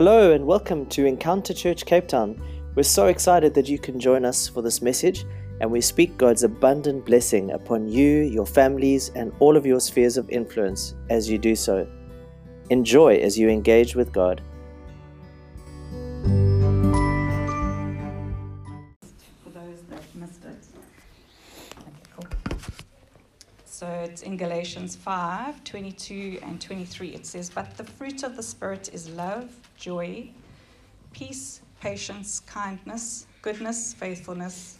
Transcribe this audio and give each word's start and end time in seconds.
Hello 0.00 0.32
and 0.32 0.46
welcome 0.46 0.86
to 0.86 1.04
Encounter 1.04 1.52
Church 1.52 1.84
Cape 1.84 2.08
Town. 2.08 2.42
We're 2.74 2.84
so 2.84 3.08
excited 3.08 3.52
that 3.52 3.68
you 3.68 3.78
can 3.78 4.00
join 4.00 4.24
us 4.24 4.48
for 4.48 4.62
this 4.62 4.80
message, 4.80 5.26
and 5.60 5.70
we 5.70 5.82
speak 5.82 6.16
God's 6.16 6.42
abundant 6.42 7.04
blessing 7.04 7.50
upon 7.50 7.86
you, 7.86 8.22
your 8.22 8.46
families, 8.46 9.10
and 9.14 9.30
all 9.40 9.58
of 9.58 9.66
your 9.66 9.78
spheres 9.78 10.16
of 10.16 10.30
influence 10.30 10.94
as 11.10 11.28
you 11.28 11.36
do 11.36 11.54
so. 11.54 11.86
Enjoy 12.70 13.16
as 13.16 13.38
you 13.38 13.50
engage 13.50 13.94
with 13.94 14.10
God. 14.10 14.40
So 23.80 23.88
it's 23.88 24.20
in 24.20 24.36
Galatians 24.36 24.94
5 24.94 25.64
22 25.64 26.40
and 26.42 26.60
23. 26.60 27.14
It 27.14 27.24
says, 27.24 27.48
But 27.48 27.78
the 27.78 27.84
fruit 27.84 28.24
of 28.24 28.36
the 28.36 28.42
Spirit 28.42 28.90
is 28.92 29.08
love, 29.08 29.48
joy, 29.78 30.28
peace, 31.14 31.62
patience, 31.80 32.40
kindness, 32.40 33.26
goodness, 33.40 33.94
faithfulness, 33.94 34.76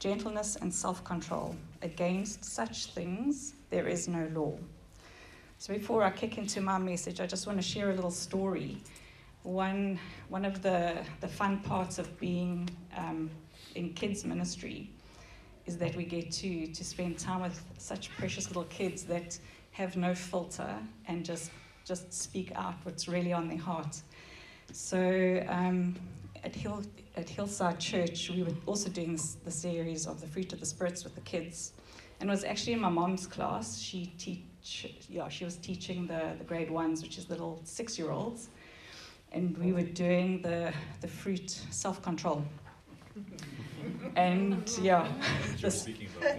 gentleness, 0.00 0.56
and 0.56 0.74
self 0.74 1.04
control. 1.04 1.54
Against 1.82 2.44
such 2.44 2.86
things 2.86 3.54
there 3.70 3.86
is 3.86 4.08
no 4.08 4.28
law. 4.34 4.58
So 5.58 5.72
before 5.72 6.02
I 6.02 6.10
kick 6.10 6.36
into 6.36 6.60
my 6.60 6.78
message, 6.78 7.20
I 7.20 7.28
just 7.28 7.46
want 7.46 7.60
to 7.60 7.62
share 7.64 7.92
a 7.92 7.94
little 7.94 8.10
story. 8.10 8.78
One, 9.44 10.00
one 10.30 10.44
of 10.44 10.62
the, 10.62 10.96
the 11.20 11.28
fun 11.28 11.60
parts 11.60 12.00
of 12.00 12.18
being 12.18 12.68
um, 12.96 13.30
in 13.76 13.92
kids 13.92 14.24
ministry 14.24 14.90
is 15.66 15.76
that 15.78 15.94
we 15.96 16.04
get 16.04 16.30
to 16.30 16.66
to 16.68 16.84
spend 16.84 17.18
time 17.18 17.42
with 17.42 17.60
such 17.78 18.10
precious 18.16 18.48
little 18.48 18.64
kids 18.64 19.02
that 19.04 19.38
have 19.72 19.96
no 19.96 20.14
filter 20.14 20.74
and 21.06 21.24
just 21.24 21.50
just 21.84 22.12
speak 22.12 22.52
out 22.54 22.74
what's 22.84 23.06
really 23.08 23.32
on 23.32 23.48
their 23.48 23.58
heart. 23.58 24.00
So 24.72 25.44
um, 25.48 25.94
at 26.44 26.54
Hill 26.54 26.82
at 27.16 27.28
Hillside 27.28 27.78
Church, 27.78 28.30
we 28.30 28.42
were 28.42 28.54
also 28.66 28.88
doing 28.90 29.12
this, 29.12 29.36
the 29.44 29.50
series 29.50 30.06
of 30.06 30.20
the 30.20 30.26
fruit 30.26 30.52
of 30.52 30.60
the 30.60 30.66
spirits 30.66 31.04
with 31.04 31.14
the 31.14 31.20
kids, 31.22 31.72
and 32.20 32.28
it 32.28 32.32
was 32.32 32.44
actually 32.44 32.74
in 32.74 32.80
my 32.80 32.88
mom's 32.88 33.26
class. 33.26 33.78
She 33.78 34.12
teach 34.18 34.42
yeah 35.08 35.28
she 35.28 35.44
was 35.44 35.56
teaching 35.56 36.06
the 36.06 36.34
the 36.38 36.44
grade 36.44 36.70
ones, 36.70 37.02
which 37.02 37.18
is 37.18 37.28
little 37.28 37.60
six 37.64 37.98
year 37.98 38.10
olds, 38.10 38.48
and 39.32 39.56
we 39.58 39.72
were 39.72 39.82
doing 39.82 40.42
the 40.42 40.72
the 41.00 41.08
fruit 41.08 41.50
self 41.70 42.02
control. 42.02 42.44
And 44.16 44.68
yeah, 44.82 45.06
this, 45.60 45.88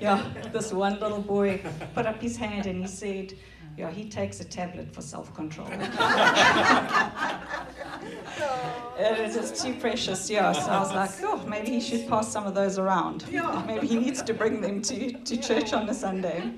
yeah, 0.02 0.30
this 0.52 0.74
one 0.74 1.00
little 1.00 1.22
boy 1.22 1.62
put 1.94 2.06
up 2.06 2.22
his 2.22 2.36
hand 2.36 2.66
and 2.66 2.82
he 2.82 2.88
said, 2.88 3.34
yeah, 3.78 3.92
he 3.92 4.10
takes 4.10 4.40
a 4.40 4.44
tablet 4.44 4.92
for 4.92 5.02
self-control. 5.02 5.68
and 5.68 5.84
it 8.98 9.20
is 9.20 9.36
just 9.36 9.64
too 9.64 9.76
precious, 9.76 10.28
yeah. 10.32 10.52
So 10.52 10.72
I 10.72 10.80
was 10.80 10.94
like, 10.94 11.12
oh, 11.22 11.46
maybe 11.48 11.70
he 11.70 11.80
should 11.80 12.10
pass 12.10 12.28
some 12.28 12.48
of 12.48 12.56
those 12.56 12.80
around. 12.80 13.26
Maybe 13.68 13.86
he 13.86 14.00
needs 14.00 14.24
to 14.24 14.34
bring 14.34 14.62
them 14.62 14.82
to, 14.82 15.12
to 15.12 15.38
church 15.38 15.74
on 15.74 15.88
a 15.90 15.94
Sunday. 15.94 16.52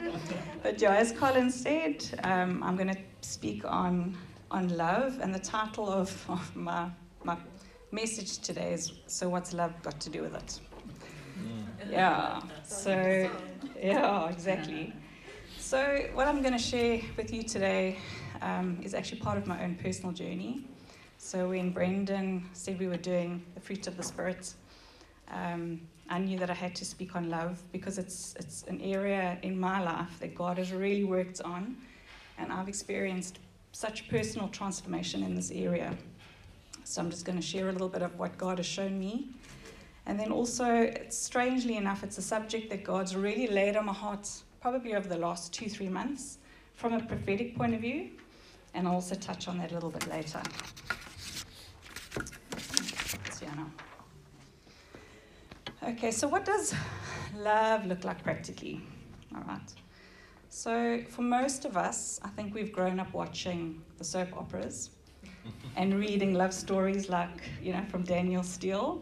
But 0.64 0.82
yeah, 0.82 0.96
as 0.96 1.12
Colin 1.12 1.52
said, 1.52 2.06
um, 2.24 2.64
I'm 2.64 2.78
going 2.78 2.94
to 2.94 3.02
speak 3.22 3.66
on 3.66 4.18
on 4.52 4.70
love, 4.76 5.20
and 5.22 5.34
the 5.34 5.40
title 5.40 5.90
of, 5.90 6.10
of 6.30 6.56
my 6.56 6.90
my 7.24 7.38
message 7.92 8.40
today 8.40 8.74
is 8.74 8.94
"So 9.08 9.30
what's 9.30 9.54
love 9.54 9.74
got 9.84 10.00
to 10.02 10.10
do 10.10 10.22
with 10.22 10.36
it?" 10.36 10.60
Yeah. 11.90 12.42
So, 12.64 13.30
yeah, 13.82 14.30
exactly. 14.30 14.94
So, 15.58 16.08
what 16.14 16.28
I'm 16.28 16.42
going 16.42 16.54
to 16.54 16.60
share 16.60 17.02
with 17.18 17.34
you 17.34 17.44
today 17.44 17.98
um, 18.42 18.80
is 18.84 18.94
actually 18.94 19.20
part 19.22 19.38
of 19.38 19.48
my 19.48 19.64
own 19.64 19.76
personal 19.76 20.12
journey. 20.12 20.66
So, 21.18 21.50
when 21.50 21.72
Brendan 21.72 22.50
said 22.54 22.80
we 22.80 22.88
were 22.88 22.98
doing 22.98 23.44
the 23.56 23.62
fruit 23.62 23.88
of 23.88 23.98
the 23.98 24.04
Spirit, 24.04 24.54
um, 25.30 25.82
I 26.10 26.18
knew 26.18 26.40
that 26.40 26.50
I 26.50 26.54
had 26.54 26.74
to 26.76 26.86
speak 26.86 27.16
on 27.16 27.30
love 27.30 27.62
because 27.72 27.98
it's, 27.98 28.36
it's 28.40 28.64
an 28.64 28.82
area 28.82 29.38
in 29.44 29.60
my 29.60 29.84
life 29.84 30.18
that 30.22 30.34
God 30.34 30.58
has 30.58 30.72
really 30.72 31.04
worked 31.04 31.42
on, 31.42 31.78
and 32.38 32.52
I've 32.52 32.68
experienced 32.68 33.40
such 33.72 34.10
personal 34.10 34.48
transformation 34.48 35.22
in 35.24 35.36
this 35.36 35.52
area. 35.52 35.96
So, 36.84 37.02
I'm 37.02 37.12
just 37.12 37.26
going 37.26 37.38
to 37.38 37.46
share 37.46 37.70
a 37.70 37.72
little 37.72 37.90
bit 37.90 38.02
of 38.02 38.18
what 38.18 38.38
God 38.38 38.58
has 38.58 38.66
shown 38.66 39.00
me 39.00 39.30
and 40.06 40.20
then 40.20 40.32
also, 40.32 40.92
strangely 41.10 41.78
enough, 41.78 42.04
it's 42.04 42.18
a 42.18 42.22
subject 42.22 42.70
that 42.70 42.84
God's 42.84 43.16
really 43.16 43.48
laid 43.48 43.76
on 43.76 43.86
my 43.86 43.94
heart 43.94 44.30
probably 44.62 44.96
over 44.96 45.08
the 45.08 45.18
last 45.18 45.54
two, 45.54 45.70
three 45.70 45.90
months 45.90 46.40
from 46.74 46.94
a 46.94 47.04
prophetic 47.04 47.56
point 47.56 47.74
of 47.74 47.82
view. 47.82 48.10
And 48.74 48.88
I'll 48.88 48.96
also 48.96 49.16
touch 49.16 49.48
on 49.48 49.58
that 49.60 49.72
a 49.72 49.74
little 49.74 49.90
bit 49.90 50.08
later. 50.08 50.42
Okay, 55.90 56.12
so 56.12 56.28
what 56.28 56.46
does 56.46 56.76
love 57.36 57.86
look 57.86 58.04
like 58.04 58.22
practically? 58.22 58.82
All 59.34 59.42
right. 59.48 59.74
So, 60.50 61.02
for 61.10 61.24
most 61.24 61.66
of 61.66 61.78
us, 61.78 62.20
I 62.24 62.28
think 62.30 62.54
we've 62.54 62.72
grown 62.72 63.00
up 63.00 63.12
watching 63.14 63.82
the 63.98 64.04
soap 64.04 64.38
operas 64.38 64.92
and 65.76 66.00
reading 66.00 66.34
love 66.36 66.54
stories 66.54 67.10
like, 67.10 67.50
you 67.62 67.74
know, 67.74 67.84
from 67.90 68.04
Danielle 68.04 68.44
Steel 68.44 69.02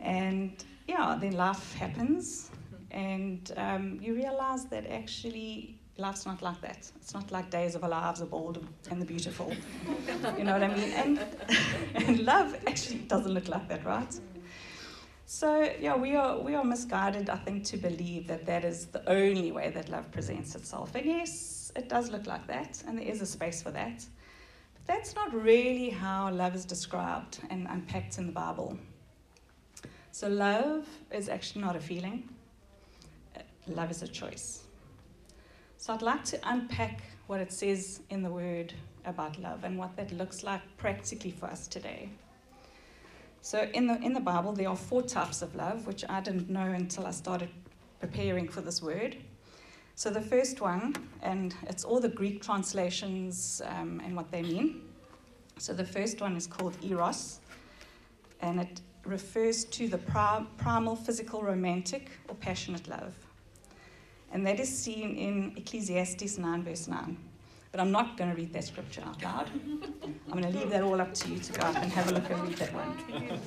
and 0.00 0.64
yeah, 0.86 1.16
then 1.20 1.32
life 1.32 1.74
happens, 1.74 2.50
and 2.90 3.52
um, 3.56 3.98
you 4.00 4.14
realize 4.14 4.66
that 4.66 4.86
actually 4.86 5.78
life's 5.96 6.26
not 6.26 6.42
like 6.42 6.60
that. 6.60 6.90
It's 6.96 7.14
not 7.14 7.30
like 7.30 7.50
Days 7.50 7.74
of 7.74 7.84
Our 7.84 7.90
Lives, 7.90 8.20
are 8.20 8.26
bold 8.26 8.66
and 8.90 9.00
the 9.00 9.06
beautiful. 9.06 9.52
you 10.36 10.44
know 10.44 10.52
what 10.52 10.62
I 10.62 10.74
mean? 10.74 10.90
And, 10.90 11.20
and 11.94 12.18
love 12.20 12.56
actually 12.66 13.00
doesn't 13.00 13.32
look 13.32 13.48
like 13.48 13.68
that, 13.68 13.84
right? 13.84 14.18
So 15.26 15.72
yeah, 15.80 15.96
we 15.96 16.14
are 16.16 16.38
we 16.38 16.54
are 16.54 16.64
misguided, 16.64 17.30
I 17.30 17.36
think, 17.36 17.64
to 17.64 17.76
believe 17.76 18.26
that 18.26 18.44
that 18.46 18.64
is 18.64 18.86
the 18.86 19.08
only 19.08 19.52
way 19.52 19.70
that 19.70 19.88
love 19.88 20.10
presents 20.10 20.54
itself. 20.54 20.94
And 20.94 21.06
yes, 21.06 21.72
it 21.76 21.88
does 21.88 22.10
look 22.10 22.26
like 22.26 22.46
that, 22.46 22.82
and 22.86 22.98
there 22.98 23.06
is 23.06 23.22
a 23.22 23.26
space 23.26 23.62
for 23.62 23.70
that. 23.70 24.04
But 24.74 24.86
that's 24.86 25.14
not 25.14 25.32
really 25.32 25.88
how 25.90 26.30
love 26.30 26.54
is 26.54 26.66
described 26.66 27.40
and 27.48 27.66
unpacked 27.68 28.18
in 28.18 28.26
the 28.26 28.32
Bible. 28.32 28.78
So, 30.14 30.28
love 30.28 30.86
is 31.10 31.28
actually 31.28 31.62
not 31.62 31.74
a 31.74 31.80
feeling, 31.80 32.28
love 33.66 33.90
is 33.90 34.00
a 34.02 34.06
choice. 34.06 34.62
So, 35.76 35.92
I'd 35.92 36.02
like 36.02 36.24
to 36.26 36.38
unpack 36.44 37.02
what 37.26 37.40
it 37.40 37.52
says 37.52 38.00
in 38.10 38.22
the 38.22 38.30
word 38.30 38.72
about 39.04 39.36
love 39.40 39.64
and 39.64 39.76
what 39.76 39.96
that 39.96 40.12
looks 40.12 40.44
like 40.44 40.60
practically 40.76 41.32
for 41.32 41.46
us 41.46 41.66
today. 41.66 42.10
So, 43.40 43.68
in 43.74 43.88
the, 43.88 44.00
in 44.02 44.12
the 44.12 44.20
Bible, 44.20 44.52
there 44.52 44.68
are 44.68 44.76
four 44.76 45.02
types 45.02 45.42
of 45.42 45.52
love, 45.56 45.84
which 45.84 46.04
I 46.08 46.20
didn't 46.20 46.48
know 46.48 46.70
until 46.70 47.06
I 47.06 47.10
started 47.10 47.48
preparing 47.98 48.46
for 48.46 48.60
this 48.60 48.80
word. 48.80 49.16
So, 49.96 50.10
the 50.10 50.22
first 50.22 50.60
one, 50.60 50.94
and 51.22 51.56
it's 51.64 51.82
all 51.82 51.98
the 51.98 52.08
Greek 52.08 52.40
translations 52.40 53.60
um, 53.66 54.00
and 54.04 54.14
what 54.14 54.30
they 54.30 54.42
mean. 54.42 54.82
So, 55.58 55.72
the 55.72 55.84
first 55.84 56.20
one 56.20 56.36
is 56.36 56.46
called 56.46 56.76
Eros, 56.84 57.40
and 58.40 58.60
it 58.60 58.80
refers 59.04 59.64
to 59.64 59.88
the 59.88 59.98
primal 59.98 60.96
physical 60.96 61.42
romantic 61.42 62.10
or 62.28 62.34
passionate 62.34 62.88
love. 62.88 63.14
And 64.32 64.46
that 64.46 64.58
is 64.58 64.68
seen 64.68 65.16
in 65.16 65.52
Ecclesiastes 65.56 66.38
9, 66.38 66.62
verse 66.64 66.88
9. 66.88 67.16
But 67.70 67.80
I'm 67.80 67.90
not 67.90 68.16
going 68.16 68.30
to 68.30 68.36
read 68.36 68.52
that 68.52 68.64
scripture 68.64 69.02
out 69.02 69.22
loud. 69.22 69.50
I'm 70.04 70.40
going 70.40 70.52
to 70.52 70.58
leave 70.58 70.70
that 70.70 70.82
all 70.82 71.00
up 71.00 71.12
to 71.14 71.28
you 71.28 71.38
to 71.38 71.52
go 71.52 71.66
out 71.66 71.76
and 71.76 71.92
have 71.92 72.10
a 72.10 72.14
look 72.14 72.30
and 72.30 72.48
read 72.48 72.56
that 72.58 72.72
one. 72.72 73.40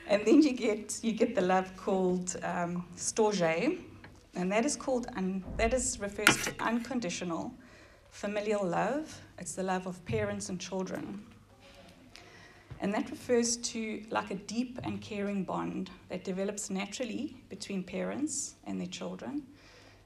and 0.07 0.25
then 0.25 0.41
you 0.41 0.53
get, 0.53 0.99
you 1.03 1.11
get 1.11 1.35
the 1.35 1.41
love 1.41 1.75
called 1.77 2.35
um, 2.43 2.85
storge, 2.95 3.79
and 4.35 4.51
that 4.51 4.65
is 4.65 4.75
called, 4.75 5.07
un, 5.15 5.43
that 5.57 5.73
is 5.73 5.99
refers 5.99 6.37
to 6.45 6.53
unconditional 6.59 7.51
familial 8.11 8.65
love. 8.65 9.19
It's 9.39 9.53
the 9.53 9.63
love 9.63 9.87
of 9.87 10.03
parents 10.05 10.49
and 10.49 10.59
children. 10.59 11.23
And 12.81 12.91
that 12.95 13.11
refers 13.11 13.57
to 13.57 14.03
like 14.09 14.31
a 14.31 14.35
deep 14.35 14.79
and 14.83 14.99
caring 14.99 15.43
bond 15.43 15.91
that 16.09 16.23
develops 16.23 16.71
naturally 16.71 17.37
between 17.47 17.83
parents 17.83 18.55
and 18.65 18.79
their 18.79 18.87
children, 18.87 19.43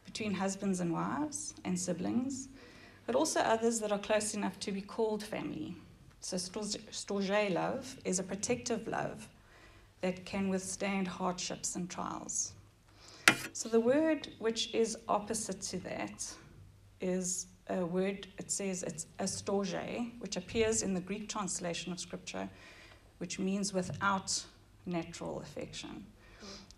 between 0.03 0.33
husbands 0.33 0.81
and 0.81 0.91
wives 0.91 1.55
and 1.63 1.79
siblings, 1.79 2.49
but 3.05 3.15
also 3.15 3.39
others 3.39 3.79
that 3.79 3.93
are 3.93 3.97
close 3.99 4.33
enough 4.33 4.59
to 4.59 4.73
be 4.73 4.81
called 4.81 5.23
family. 5.23 5.75
So, 6.19 6.35
storge 6.35 7.53
love 7.53 7.97
is 8.03 8.19
a 8.19 8.23
protective 8.23 8.87
love 8.87 9.29
that 10.01 10.25
can 10.25 10.49
withstand 10.49 11.07
hardships 11.07 11.77
and 11.77 11.89
trials. 11.89 12.51
So, 13.53 13.69
the 13.69 13.79
word 13.79 14.27
which 14.39 14.73
is 14.73 14.97
opposite 15.07 15.61
to 15.61 15.77
that 15.79 16.29
is 16.99 17.47
a 17.69 17.85
word, 17.85 18.27
it 18.37 18.51
says 18.51 18.83
it's 18.83 19.07
astorge, 19.19 20.11
which 20.19 20.37
appears 20.37 20.81
in 20.81 20.93
the 20.93 21.01
Greek 21.01 21.29
translation 21.29 21.91
of 21.91 21.99
Scripture, 21.99 22.49
which 23.17 23.39
means 23.39 23.73
without 23.73 24.43
natural 24.85 25.39
affection. 25.41 26.05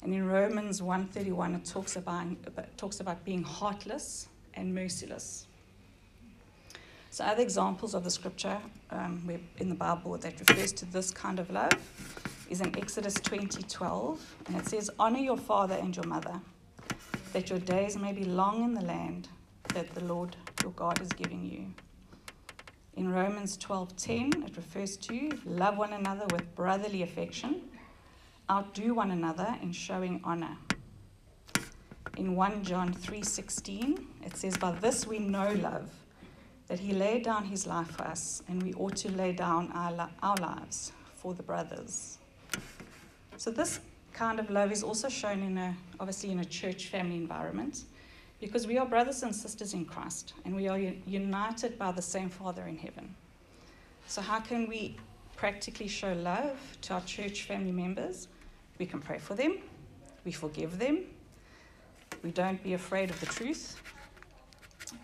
And 0.02 0.14
in 0.14 0.26
Romans 0.26 0.82
1:31, 0.82 1.56
it 1.56 1.66
talks 1.66 1.96
about, 1.96 2.28
talks 2.78 3.00
about 3.00 3.24
being 3.26 3.44
heartless 3.44 4.28
and 4.54 4.74
merciless. 4.74 5.48
So, 7.10 7.26
other 7.26 7.42
examples 7.42 7.96
of 7.96 8.04
the 8.04 8.12
scripture 8.12 8.60
um, 8.92 9.28
in 9.58 9.70
the 9.70 9.76
Bible 9.76 10.18
that 10.18 10.40
refers 10.40 10.72
to 10.74 10.86
this 10.86 11.10
kind 11.10 11.40
of 11.40 11.50
love 11.50 11.74
is 12.50 12.62
in 12.62 12.78
Exodus 12.78 13.16
20:12, 13.16 14.20
and 14.46 14.56
it 14.56 14.68
says, 14.68 14.90
Honor 15.00 15.20
your 15.20 15.38
father 15.38 15.76
and 15.76 15.96
your 15.96 16.06
mother, 16.06 16.40
that 17.34 17.50
your 17.50 17.60
days 17.60 17.98
may 17.98 18.14
be 18.14 18.24
long 18.24 18.64
in 18.64 18.74
the 18.74 18.82
land 18.86 19.30
that 19.74 19.94
the 19.96 20.04
Lord 20.04 20.36
your 20.68 20.74
God 20.74 21.02
is 21.02 21.08
giving 21.14 21.46
you. 21.46 21.74
In 22.98 23.10
Romans 23.10 23.58
12:10, 23.58 24.44
it 24.48 24.58
refers 24.58 24.98
to 24.98 25.40
love 25.46 25.78
one 25.78 25.94
another 25.94 26.26
with 26.34 26.54
brotherly 26.56 27.04
affection, 27.04 27.70
outdo 28.52 28.94
one 28.94 29.12
another 29.12 29.58
in 29.62 29.72
showing 29.72 30.20
honor. 30.26 30.58
In 32.18 32.36
1 32.36 32.66
John 32.66 32.94
3:16, 32.94 34.08
it 34.26 34.36
says, 34.36 34.58
"By 34.58 34.72
this 34.72 35.08
we 35.08 35.20
know 35.20 35.54
love, 35.54 35.90
that 36.68 36.80
he 36.80 36.92
laid 36.92 37.24
down 37.24 37.46
his 37.46 37.66
life 37.66 37.92
for 37.96 38.04
us, 38.04 38.44
and 38.50 38.62
we 38.62 38.74
ought 38.74 38.98
to 38.98 39.10
lay 39.10 39.32
down 39.32 39.72
our, 39.72 40.10
our 40.22 40.36
lives 40.36 40.92
for 41.16 41.34
the 41.34 41.44
brothers." 41.44 42.18
So 43.38 43.52
this 43.52 43.80
kind 44.12 44.38
of 44.38 44.50
love 44.50 44.74
is 44.74 44.84
also 44.84 45.08
shown 45.08 45.44
in 45.44 45.58
a 45.58 45.78
obviously 46.02 46.32
in 46.32 46.40
a 46.40 46.50
church 46.60 46.88
family 46.88 47.16
environment 47.16 47.86
because 48.40 48.68
we 48.68 48.78
are 48.78 48.86
brothers 48.86 49.24
and 49.24 49.36
sisters 49.36 49.74
in 49.74 49.86
Christ 49.86 50.34
and 50.46 50.56
we 50.56 50.68
are 50.68 50.78
united 50.78 51.78
by 51.78 51.92
the 51.92 52.02
same 52.02 52.30
Father 52.30 52.64
in 52.68 52.78
heaven. 52.78 53.16
So, 54.08 54.22
how 54.22 54.40
can 54.40 54.68
we 54.68 54.96
practically 55.36 55.88
show 55.88 56.14
love 56.14 56.58
to 56.84 56.94
our 56.94 57.02
church 57.02 57.44
family 57.44 57.72
members? 57.72 58.28
We 58.80 58.86
can 58.86 59.02
pray 59.02 59.18
for 59.18 59.36
them, 59.36 59.58
we 60.24 60.32
forgive 60.32 60.78
them, 60.78 61.06
we 62.24 62.32
don't 62.32 62.62
be 62.64 62.74
afraid 62.74 63.10
of 63.10 63.20
the 63.20 63.26
truth, 63.26 63.82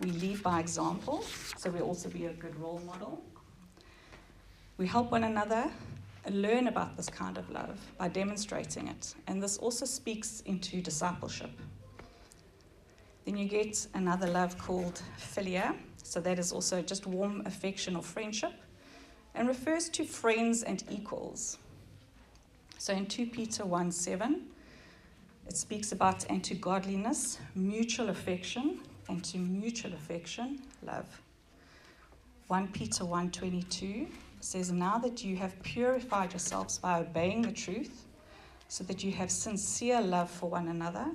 we 0.00 0.10
lead 0.10 0.42
by 0.42 0.60
example, 0.60 1.24
so 1.56 1.70
we 1.70 1.80
also 1.80 2.08
be 2.08 2.26
a 2.26 2.32
good 2.32 2.58
role 2.58 2.80
model. 2.86 3.22
We 4.78 4.86
help 4.86 5.10
one 5.10 5.24
another 5.24 5.70
learn 6.30 6.68
about 6.68 6.96
this 6.96 7.08
kind 7.08 7.36
of 7.36 7.48
love 7.50 7.78
by 7.98 8.08
demonstrating 8.08 8.88
it, 8.88 9.14
and 9.26 9.42
this 9.42 9.58
also 9.58 9.84
speaks 9.84 10.40
into 10.46 10.80
discipleship. 10.80 11.50
Then 13.24 13.36
you 13.36 13.48
get 13.48 13.86
another 13.94 14.26
love 14.26 14.58
called 14.58 15.02
philia. 15.18 15.74
So 16.02 16.20
that 16.20 16.38
is 16.38 16.52
also 16.52 16.82
just 16.82 17.06
warm 17.06 17.42
affection 17.46 17.96
or 17.96 18.02
friendship 18.02 18.52
and 19.34 19.48
refers 19.48 19.88
to 19.90 20.04
friends 20.04 20.62
and 20.62 20.84
equals. 20.90 21.58
So 22.78 22.92
in 22.92 23.06
2 23.06 23.26
Peter 23.26 23.64
1 23.64 23.90
7, 23.90 24.42
it 25.46 25.56
speaks 25.56 25.92
about 25.92 26.24
and 26.30 26.42
to 26.44 26.54
godliness, 26.54 27.38
mutual 27.54 28.10
affection, 28.10 28.80
and 29.08 29.22
to 29.24 29.38
mutual 29.38 29.92
affection, 29.92 30.60
love. 30.82 31.06
1 32.48 32.68
Peter 32.68 33.04
1:22 33.04 34.06
says, 34.40 34.70
Now 34.70 34.98
that 34.98 35.24
you 35.24 35.36
have 35.36 35.60
purified 35.62 36.32
yourselves 36.32 36.78
by 36.78 37.00
obeying 37.00 37.42
the 37.42 37.52
truth, 37.52 38.04
so 38.68 38.84
that 38.84 39.02
you 39.02 39.12
have 39.12 39.30
sincere 39.30 40.00
love 40.00 40.30
for 40.30 40.50
one 40.50 40.68
another, 40.68 41.10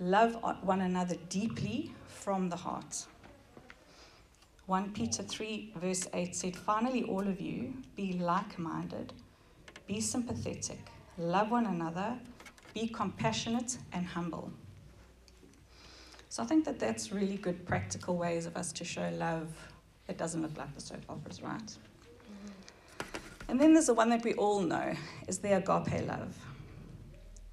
Love 0.00 0.36
one 0.62 0.82
another 0.82 1.16
deeply 1.28 1.92
from 2.06 2.48
the 2.48 2.56
heart. 2.56 3.04
1 4.66 4.92
Peter 4.92 5.24
3, 5.24 5.72
verse 5.76 6.06
8 6.14 6.36
said, 6.36 6.54
Finally, 6.54 7.02
all 7.04 7.26
of 7.26 7.40
you, 7.40 7.74
be 7.96 8.12
like 8.12 8.58
minded, 8.58 9.12
be 9.88 10.00
sympathetic, 10.00 10.78
love 11.16 11.50
one 11.50 11.66
another, 11.66 12.16
be 12.74 12.86
compassionate 12.86 13.78
and 13.92 14.06
humble. 14.06 14.52
So 16.28 16.44
I 16.44 16.46
think 16.46 16.64
that 16.66 16.78
that's 16.78 17.10
really 17.10 17.36
good 17.36 17.66
practical 17.66 18.16
ways 18.16 18.46
of 18.46 18.56
us 18.56 18.70
to 18.72 18.84
show 18.84 19.10
love 19.16 19.48
that 20.06 20.16
doesn't 20.16 20.42
look 20.42 20.56
like 20.56 20.72
the 20.74 20.80
soap 20.80 21.00
operas, 21.08 21.42
right? 21.42 21.58
Mm-hmm. 21.66 23.48
And 23.48 23.60
then 23.60 23.72
there's 23.72 23.86
the 23.86 23.94
one 23.94 24.10
that 24.10 24.22
we 24.22 24.34
all 24.34 24.60
know 24.60 24.94
is 25.26 25.38
the 25.38 25.56
agape 25.56 26.06
love 26.06 26.36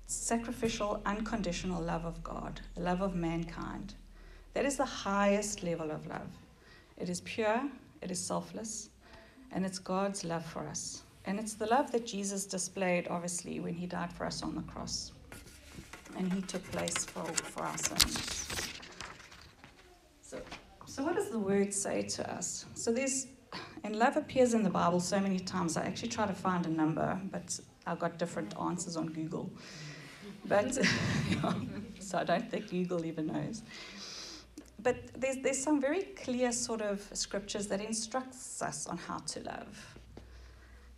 sacrificial, 0.08 1.02
unconditional 1.06 1.82
love 1.82 2.06
of 2.06 2.24
God, 2.24 2.62
the 2.76 2.82
love 2.82 3.02
of 3.02 3.16
mankind. 3.16 3.96
That 4.54 4.66
is 4.66 4.78
the 4.78 4.86
highest 4.86 5.64
level 5.64 5.92
of 5.92 6.06
love. 6.08 6.30
It 6.98 7.10
is 7.10 7.22
pure, 7.22 7.62
it 8.02 8.12
is 8.12 8.20
selfless, 8.20 8.90
and 9.52 9.66
it's 9.66 9.80
God's 9.80 10.24
love 10.24 10.46
for 10.46 10.68
us. 10.68 11.04
And 11.26 11.40
it's 11.40 11.56
the 11.56 11.66
love 11.66 11.92
that 11.92 12.06
Jesus 12.06 12.46
displayed, 12.46 13.08
obviously, 13.10 13.60
when 13.60 13.74
he 13.74 13.88
died 13.88 14.14
for 14.14 14.26
us 14.26 14.44
on 14.44 14.54
the 14.54 14.62
cross. 14.62 15.12
And 16.16 16.32
he 16.32 16.42
took 16.42 16.64
place 16.72 17.04
for, 17.04 17.24
for 17.24 17.64
our 17.64 17.78
sins. 17.78 18.70
So, 20.22 20.40
so, 20.86 21.04
what 21.04 21.16
does 21.16 21.30
the 21.30 21.40
word 21.40 21.74
say 21.74 22.04
to 22.04 22.34
us? 22.34 22.66
So, 22.76 22.92
there's, 22.94 23.28
and 23.84 23.96
love 23.96 24.18
appears 24.18 24.54
in 24.54 24.62
the 24.64 24.70
Bible 24.70 25.00
so 25.00 25.20
many 25.20 25.40
times. 25.40 25.78
I 25.78 25.86
actually 25.86 26.10
try 26.10 26.28
to 26.28 26.34
find 26.34 26.66
a 26.68 26.70
number, 26.70 27.20
but 27.32 27.60
I 27.88 27.96
got 27.96 28.20
different 28.20 28.54
answers 28.60 28.96
on 28.96 29.08
Google. 29.08 29.52
But 30.48 30.74
so 32.00 32.18
I 32.18 32.24
don't 32.24 32.50
think 32.50 32.70
Google 32.70 33.06
even 33.06 33.28
knows. 33.28 33.64
But 34.82 34.98
there's, 35.20 35.38
there's 35.38 35.62
some 35.62 35.82
very 35.82 36.04
clear 36.04 36.52
sort 36.52 36.82
of 36.82 37.02
scriptures 37.14 37.68
that 37.68 37.82
instructs 37.82 38.62
us 38.62 38.86
on 38.86 38.98
how 38.98 39.18
to 39.18 39.40
love. 39.42 39.98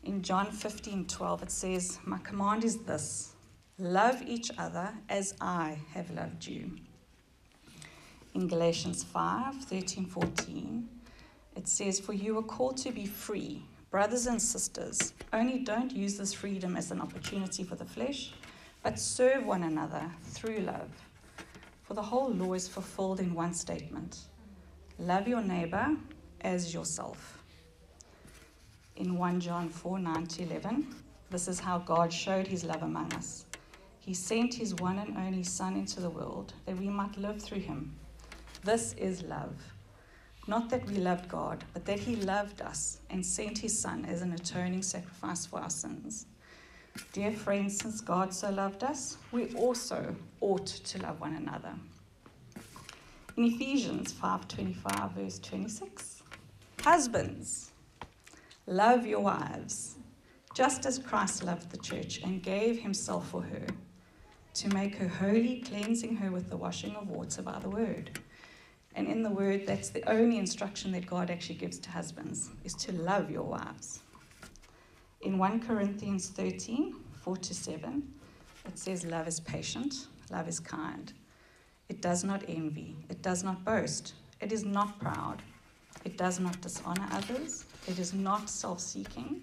In 0.04 0.22
John 0.22 0.52
15, 0.52 1.06
12, 1.06 1.44
it 1.44 1.52
says, 1.52 2.00
My 2.06 2.18
command 2.20 2.64
is 2.64 2.80
this 2.80 3.34
love 3.80 4.22
each 4.24 4.52
other 4.58 4.94
as 5.10 5.36
I 5.40 5.78
have 5.94 6.10
loved 6.12 6.46
you. 6.46 6.72
In 8.34 8.48
Galatians 8.48 9.04
5, 9.04 9.56
13, 9.56 10.06
14, 10.06 10.90
it 11.56 11.68
says, 11.68 12.00
For 12.00 12.14
you 12.14 12.38
are 12.38 12.44
called 12.44 12.78
to 12.78 12.92
be 12.92 13.06
free, 13.06 13.64
brothers 13.90 14.28
and 14.28 14.42
sisters. 14.42 15.14
Only 15.32 15.60
don't 15.60 15.92
use 15.92 16.18
this 16.18 16.34
freedom 16.34 16.76
as 16.76 16.92
an 16.92 17.02
opportunity 17.02 17.64
for 17.64 17.76
the 17.76 17.86
flesh 17.86 18.34
but 18.84 19.00
serve 19.00 19.46
one 19.46 19.64
another 19.64 20.10
through 20.24 20.60
love. 20.60 20.90
For 21.84 21.94
the 21.94 22.02
whole 22.02 22.30
law 22.30 22.54
is 22.54 22.68
fulfilled 22.68 23.20
in 23.20 23.34
one 23.34 23.54
statement 23.54 24.20
love 25.00 25.28
your 25.28 25.42
neighbor 25.42 25.96
as 26.42 26.74
yourself. 26.74 27.44
In 28.96 29.18
1 29.18 29.40
John 29.40 29.70
4 29.70 30.00
9 30.00 30.26
to 30.26 30.44
11, 30.44 30.96
this 31.30 31.48
is 31.48 31.60
how 31.60 31.78
God 31.78 32.12
showed 32.12 32.48
his 32.48 32.64
love 32.64 32.82
among 32.82 33.14
us. 33.14 33.46
He 34.00 34.14
sent 34.14 34.54
his 34.54 34.74
one 34.76 35.00
and 35.00 35.18
only 35.18 35.44
Son 35.44 35.76
into 35.76 36.00
the 36.00 36.10
world 36.10 36.54
that 36.66 36.78
we 36.78 36.88
might 36.88 37.18
live 37.18 37.42
through 37.42 37.60
him. 37.60 37.96
This 38.64 38.94
is 38.94 39.22
love. 39.24 39.56
Not 40.48 40.70
that 40.70 40.86
we 40.88 40.96
loved 40.96 41.28
God, 41.28 41.66
but 41.74 41.86
that 41.86 42.00
he 42.00 42.16
loved 42.16 42.62
us 42.62 43.00
and 43.10 43.26
sent 43.26 43.58
his 43.58 43.78
Son 43.78 44.06
as 44.06 44.22
an 44.22 44.32
atoning 44.32 44.82
sacrifice 44.82 45.46
for 45.46 45.60
our 45.60 45.70
sins. 45.70 46.26
Dear 47.14 47.32
friends, 47.32 47.78
since 47.80 48.02
God 48.02 48.34
so 48.34 48.50
loved 48.50 48.84
us, 48.84 49.18
we 49.32 49.54
also 49.56 50.16
ought 50.42 50.68
to 50.68 51.02
love 51.02 51.20
one 51.20 51.36
another. 51.36 51.74
In 53.36 53.44
Ephesians 53.44 54.14
5:25 54.14 55.14
verse 55.14 55.40
26, 55.40 56.24
husbands, 56.82 57.72
love 58.66 59.06
your 59.06 59.20
wives, 59.20 59.98
just 60.54 60.86
as 60.86 60.98
Christ 60.98 61.44
loved 61.44 61.70
the 61.70 61.78
church 61.78 62.22
and 62.24 62.42
gave 62.42 62.80
himself 62.80 63.30
for 63.30 63.44
her, 63.44 63.68
to 64.56 64.70
make 64.70 64.96
her 64.96 65.08
holy, 65.08 65.62
cleansing 65.62 66.16
her 66.16 66.32
with 66.32 66.50
the 66.50 66.58
washing 66.58 66.96
of 66.96 67.10
water 67.10 67.44
by 67.44 67.60
the 67.60 67.70
word. 67.70 68.20
And 68.96 69.08
in 69.08 69.22
the 69.22 69.30
word, 69.30 69.68
that's 69.68 69.90
the 69.90 70.04
only 70.10 70.40
instruction 70.40 70.92
that 70.94 71.06
God 71.06 71.30
actually 71.30 71.56
gives 71.56 71.78
to 71.80 71.92
husbands, 71.92 72.50
is 72.64 72.74
to 72.76 72.92
love 72.92 73.30
your 73.30 73.44
wives. 73.44 74.02
In 75.22 75.40
1 75.40 75.62
Corinthians 75.62 76.30
13, 76.30 76.96
4 77.22 77.38
to 77.38 77.54
7, 77.54 78.14
it 78.68 78.78
says, 78.78 79.04
Love 79.04 79.28
is 79.28 79.40
patient, 79.40 80.08
love 80.30 80.48
is 80.48 80.60
kind. 80.60 81.12
It 81.90 82.02
does 82.02 82.24
not 82.24 82.44
envy, 82.48 82.96
it 83.10 83.24
does 83.24 83.44
not 83.44 83.66
boast, 83.66 84.14
it 84.42 84.52
is 84.52 84.64
not 84.64 85.00
proud, 85.00 85.42
it 86.06 86.18
does 86.18 86.40
not 86.40 86.62
dishonor 86.62 87.08
others, 87.12 87.66
it 87.88 87.98
is 87.98 88.14
not 88.14 88.48
self 88.48 88.80
seeking, 88.80 89.42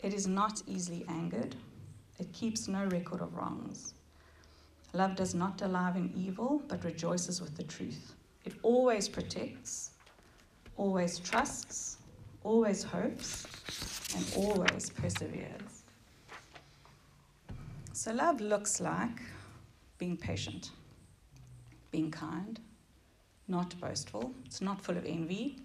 it 0.00 0.14
is 0.14 0.26
not 0.26 0.62
easily 0.66 1.04
angered, 1.08 1.54
it 2.18 2.32
keeps 2.32 2.66
no 2.66 2.86
record 2.86 3.20
of 3.20 3.34
wrongs. 3.34 3.92
Love 4.94 5.14
does 5.14 5.34
not 5.34 5.58
delight 5.58 5.96
in 5.96 6.10
evil, 6.16 6.62
but 6.68 6.82
rejoices 6.84 7.42
with 7.42 7.54
the 7.54 7.64
truth. 7.64 8.14
It 8.46 8.54
always 8.62 9.08
protects, 9.08 9.90
always 10.78 11.18
trusts, 11.18 11.98
always 12.44 12.82
hopes, 12.82 13.46
and 14.14 14.24
always 14.36 14.90
perseveres. 14.90 15.82
So, 17.92 18.12
love 18.12 18.40
looks 18.40 18.80
like 18.80 19.20
being 19.98 20.16
patient, 20.16 20.70
being 21.90 22.10
kind, 22.10 22.60
not 23.48 23.78
boastful, 23.80 24.32
it's 24.44 24.60
not 24.60 24.82
full 24.82 24.96
of 24.96 25.04
envy, 25.06 25.56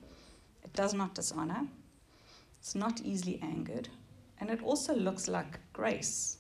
it 0.64 0.74
does 0.74 0.94
not 0.94 1.14
dishonor, 1.14 1.68
it's 2.60 2.76
not 2.76 3.02
easily 3.02 3.40
angered, 3.42 3.90
and 4.40 4.50
it 4.50 4.64
also 4.64 4.96
looks 4.96 5.28
like 5.28 5.60
grace. 5.74 6.38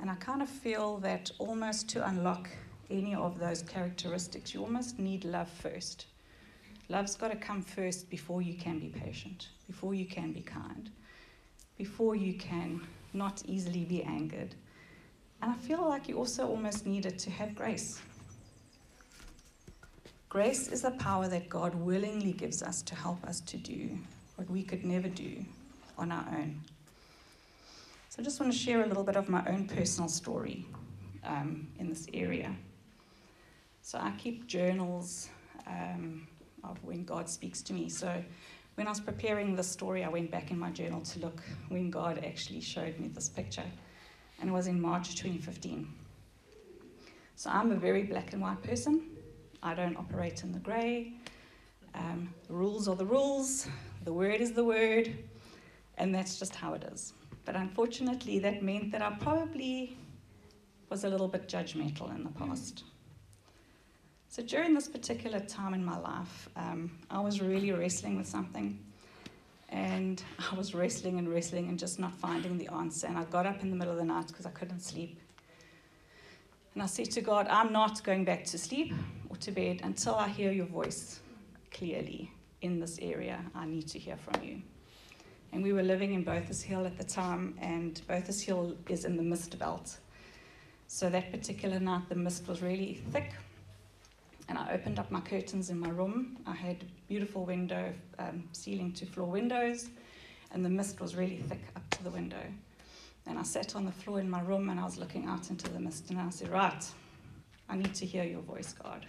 And 0.00 0.10
I 0.10 0.14
kind 0.16 0.42
of 0.42 0.48
feel 0.48 0.98
that 0.98 1.30
almost 1.38 1.88
to 1.90 2.06
unlock 2.06 2.48
any 2.90 3.14
of 3.14 3.38
those 3.38 3.62
characteristics, 3.62 4.54
you 4.54 4.62
almost 4.62 4.98
need 4.98 5.24
love 5.24 5.48
first. 5.48 6.06
Love's 6.88 7.16
got 7.16 7.30
to 7.30 7.36
come 7.36 7.62
first 7.62 8.08
before 8.08 8.40
you 8.40 8.54
can 8.54 8.78
be 8.78 8.88
patient, 8.88 9.48
before 9.66 9.92
you 9.94 10.06
can 10.06 10.32
be 10.32 10.40
kind, 10.40 10.90
before 11.76 12.16
you 12.16 12.34
can 12.34 12.80
not 13.12 13.42
easily 13.46 13.84
be 13.84 14.02
angered. 14.02 14.54
And 15.42 15.52
I 15.52 15.54
feel 15.54 15.86
like 15.86 16.08
you 16.08 16.16
also 16.16 16.46
almost 16.48 16.86
needed 16.86 17.18
to 17.20 17.30
have 17.30 17.54
grace. 17.54 18.00
Grace 20.28 20.68
is 20.68 20.82
the 20.82 20.90
power 20.92 21.28
that 21.28 21.48
God 21.48 21.74
willingly 21.74 22.32
gives 22.32 22.62
us 22.62 22.82
to 22.82 22.94
help 22.94 23.24
us 23.24 23.40
to 23.40 23.56
do 23.56 23.98
what 24.36 24.48
we 24.50 24.62
could 24.62 24.84
never 24.84 25.08
do 25.08 25.44
on 25.96 26.10
our 26.10 26.26
own. 26.30 26.60
So 28.08 28.20
I 28.20 28.24
just 28.24 28.40
want 28.40 28.52
to 28.52 28.58
share 28.58 28.82
a 28.82 28.86
little 28.86 29.04
bit 29.04 29.16
of 29.16 29.28
my 29.28 29.44
own 29.46 29.66
personal 29.66 30.08
story 30.08 30.66
um, 31.24 31.68
in 31.78 31.88
this 31.88 32.06
area. 32.14 32.54
So 33.82 33.98
I 33.98 34.12
keep 34.18 34.46
journals 34.46 35.28
um, 35.66 36.26
of 36.64 36.82
when 36.82 37.04
God 37.04 37.28
speaks 37.28 37.62
to 37.62 37.72
me. 37.72 37.88
So 37.88 38.22
when 38.74 38.86
I 38.86 38.90
was 38.90 39.00
preparing 39.00 39.56
this 39.56 39.68
story, 39.68 40.04
I 40.04 40.08
went 40.08 40.30
back 40.30 40.50
in 40.50 40.58
my 40.58 40.70
journal 40.70 41.00
to 41.00 41.18
look 41.18 41.42
when 41.68 41.90
God 41.90 42.22
actually 42.24 42.60
showed 42.60 42.98
me 42.98 43.08
this 43.08 43.28
picture, 43.28 43.64
and 44.40 44.50
it 44.50 44.52
was 44.52 44.66
in 44.66 44.80
March 44.80 45.16
2015. 45.16 45.88
So 47.34 47.50
I'm 47.50 47.72
a 47.72 47.76
very 47.76 48.04
black 48.04 48.32
and 48.32 48.42
white 48.42 48.62
person. 48.62 49.02
I 49.62 49.74
don't 49.74 49.96
operate 49.96 50.42
in 50.44 50.52
the 50.52 50.58
grey. 50.58 51.14
Um, 51.94 52.32
the 52.46 52.54
rules 52.54 52.88
are 52.88 52.94
the 52.94 53.06
rules, 53.06 53.66
the 54.04 54.12
word 54.12 54.40
is 54.40 54.52
the 54.52 54.64
word, 54.64 55.12
and 55.96 56.14
that's 56.14 56.38
just 56.38 56.54
how 56.54 56.74
it 56.74 56.84
is. 56.84 57.12
But 57.44 57.56
unfortunately, 57.56 58.38
that 58.40 58.62
meant 58.62 58.92
that 58.92 59.02
I 59.02 59.10
probably 59.18 59.96
was 60.90 61.04
a 61.04 61.08
little 61.08 61.28
bit 61.28 61.48
judgmental 61.48 62.14
in 62.14 62.22
the 62.22 62.30
past. 62.30 62.84
So 64.30 64.42
during 64.42 64.74
this 64.74 64.88
particular 64.88 65.40
time 65.40 65.72
in 65.72 65.82
my 65.82 65.98
life, 65.98 66.50
um, 66.54 66.90
I 67.10 67.18
was 67.18 67.40
really 67.40 67.72
wrestling 67.72 68.18
with 68.18 68.26
something. 68.26 68.78
And 69.70 70.22
I 70.52 70.54
was 70.54 70.74
wrestling 70.74 71.18
and 71.18 71.28
wrestling 71.28 71.68
and 71.68 71.78
just 71.78 71.98
not 71.98 72.12
finding 72.12 72.58
the 72.58 72.68
answer. 72.68 73.06
And 73.06 73.16
I 73.16 73.24
got 73.24 73.46
up 73.46 73.62
in 73.62 73.70
the 73.70 73.76
middle 73.76 73.92
of 73.92 73.98
the 73.98 74.04
night 74.04 74.26
because 74.28 74.44
I 74.44 74.50
couldn't 74.50 74.80
sleep. 74.80 75.18
And 76.74 76.82
I 76.82 76.86
said 76.86 77.10
to 77.12 77.22
God, 77.22 77.48
I'm 77.48 77.72
not 77.72 78.04
going 78.04 78.24
back 78.24 78.44
to 78.44 78.58
sleep 78.58 78.92
or 79.30 79.36
to 79.36 79.50
bed 79.50 79.80
until 79.82 80.14
I 80.14 80.28
hear 80.28 80.52
your 80.52 80.66
voice 80.66 81.20
clearly 81.72 82.30
in 82.60 82.78
this 82.78 82.98
area. 83.00 83.42
I 83.54 83.64
need 83.64 83.88
to 83.88 83.98
hear 83.98 84.16
from 84.16 84.44
you. 84.44 84.62
And 85.52 85.62
we 85.62 85.72
were 85.72 85.82
living 85.82 86.12
in 86.12 86.22
Bothas 86.22 86.62
Hill 86.62 86.84
at 86.84 86.98
the 86.98 87.04
time, 87.04 87.54
and 87.58 87.98
Bothas 88.06 88.42
Hill 88.42 88.76
is 88.90 89.06
in 89.06 89.16
the 89.16 89.22
mist 89.22 89.58
belt. 89.58 89.96
So 90.86 91.08
that 91.08 91.32
particular 91.32 91.80
night, 91.80 92.10
the 92.10 92.14
mist 92.14 92.46
was 92.46 92.60
really 92.60 93.00
thick 93.10 93.32
and 94.48 94.56
I 94.56 94.72
opened 94.72 94.98
up 94.98 95.10
my 95.10 95.20
curtains 95.20 95.70
in 95.70 95.78
my 95.78 95.90
room. 95.90 96.38
I 96.46 96.54
had 96.54 96.84
beautiful 97.06 97.44
window, 97.44 97.92
um, 98.18 98.48
ceiling 98.52 98.92
to 98.94 99.06
floor 99.06 99.28
windows, 99.28 99.88
and 100.52 100.64
the 100.64 100.70
mist 100.70 101.00
was 101.00 101.14
really 101.14 101.36
thick 101.36 101.60
up 101.76 101.88
to 101.90 102.02
the 102.02 102.10
window. 102.10 102.42
And 103.26 103.38
I 103.38 103.42
sat 103.42 103.76
on 103.76 103.84
the 103.84 103.92
floor 103.92 104.20
in 104.20 104.30
my 104.30 104.40
room 104.40 104.70
and 104.70 104.80
I 104.80 104.84
was 104.84 104.96
looking 104.96 105.26
out 105.26 105.50
into 105.50 105.70
the 105.70 105.78
mist, 105.78 106.10
and 106.10 106.18
I 106.18 106.30
said, 106.30 106.48
Right, 106.48 106.84
I 107.68 107.76
need 107.76 107.94
to 107.94 108.06
hear 108.06 108.24
your 108.24 108.40
voice, 108.40 108.72
God. 108.72 109.06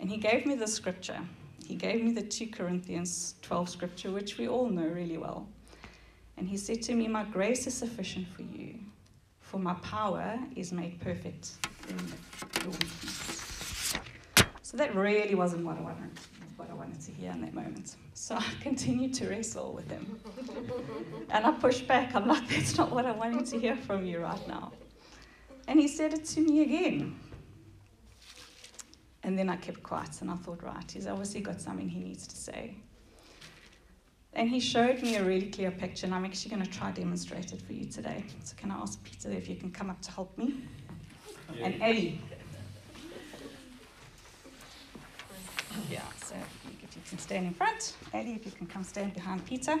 And 0.00 0.08
He 0.08 0.16
gave 0.16 0.46
me 0.46 0.54
the 0.54 0.66
scripture. 0.66 1.20
He 1.66 1.74
gave 1.74 2.02
me 2.02 2.12
the 2.12 2.22
2 2.22 2.48
Corinthians 2.48 3.34
12 3.42 3.68
scripture, 3.68 4.10
which 4.10 4.38
we 4.38 4.48
all 4.48 4.68
know 4.68 4.86
really 4.86 5.18
well. 5.18 5.46
And 6.38 6.48
He 6.48 6.56
said 6.56 6.80
to 6.82 6.94
me, 6.94 7.06
My 7.06 7.24
grace 7.24 7.66
is 7.66 7.74
sufficient 7.74 8.26
for 8.28 8.42
you, 8.42 8.78
for 9.40 9.60
my 9.60 9.74
power 9.74 10.38
is 10.56 10.72
made 10.72 10.98
perfect 11.00 11.52
in 11.88 11.98
your 12.62 12.70
weakness. 12.70 13.31
So 14.72 14.78
that 14.78 14.94
really 14.94 15.34
wasn't 15.34 15.66
what 15.66 15.76
I 15.76 15.82
wanted, 15.82 16.18
what 16.56 16.70
I 16.70 16.72
wanted 16.72 16.98
to 17.02 17.12
hear 17.12 17.30
in 17.30 17.42
that 17.42 17.52
moment. 17.52 17.96
So 18.14 18.36
I 18.36 18.44
continued 18.62 19.12
to 19.14 19.28
wrestle 19.28 19.74
with 19.74 19.90
him. 19.90 20.18
and 21.30 21.44
I 21.44 21.52
pushed 21.52 21.86
back. 21.86 22.14
I'm 22.14 22.26
like, 22.26 22.48
that's 22.48 22.78
not 22.78 22.90
what 22.90 23.04
I 23.04 23.12
wanted 23.12 23.44
to 23.48 23.60
hear 23.60 23.76
from 23.76 24.06
you 24.06 24.20
right 24.20 24.48
now. 24.48 24.72
And 25.68 25.78
he 25.78 25.88
said 25.88 26.14
it 26.14 26.24
to 26.24 26.40
me 26.40 26.62
again. 26.62 27.20
And 29.22 29.38
then 29.38 29.50
I 29.50 29.56
kept 29.56 29.82
quiet 29.82 30.22
and 30.22 30.30
I 30.30 30.36
thought, 30.36 30.62
right, 30.62 30.90
he's 30.90 31.06
obviously 31.06 31.42
got 31.42 31.60
something 31.60 31.86
he 31.86 32.00
needs 32.00 32.26
to 32.26 32.36
say. 32.36 32.76
And 34.32 34.48
he 34.48 34.58
showed 34.58 35.02
me 35.02 35.16
a 35.16 35.22
really 35.22 35.50
clear 35.50 35.70
picture, 35.70 36.06
and 36.06 36.14
I'm 36.14 36.24
actually 36.24 36.56
going 36.56 36.62
to 36.62 36.70
try 36.70 36.90
demonstrate 36.90 37.52
it 37.52 37.60
for 37.60 37.74
you 37.74 37.84
today. 37.84 38.24
So, 38.42 38.56
can 38.56 38.70
I 38.70 38.76
ask 38.76 39.02
Peter 39.04 39.30
if 39.30 39.46
you 39.46 39.56
can 39.56 39.70
come 39.70 39.90
up 39.90 40.00
to 40.00 40.10
help 40.10 40.38
me? 40.38 40.54
Yeah. 41.54 41.66
And 41.66 41.82
Ellie. 41.82 42.18
Yeah, 45.90 46.00
so 46.24 46.34
if 46.82 46.96
you 46.96 47.02
can 47.08 47.18
stand 47.18 47.46
in 47.46 47.54
front, 47.54 47.94
Eddie, 48.12 48.32
if 48.32 48.44
you 48.44 48.52
can 48.52 48.66
come 48.66 48.84
stand 48.84 49.14
behind 49.14 49.44
Peter. 49.46 49.78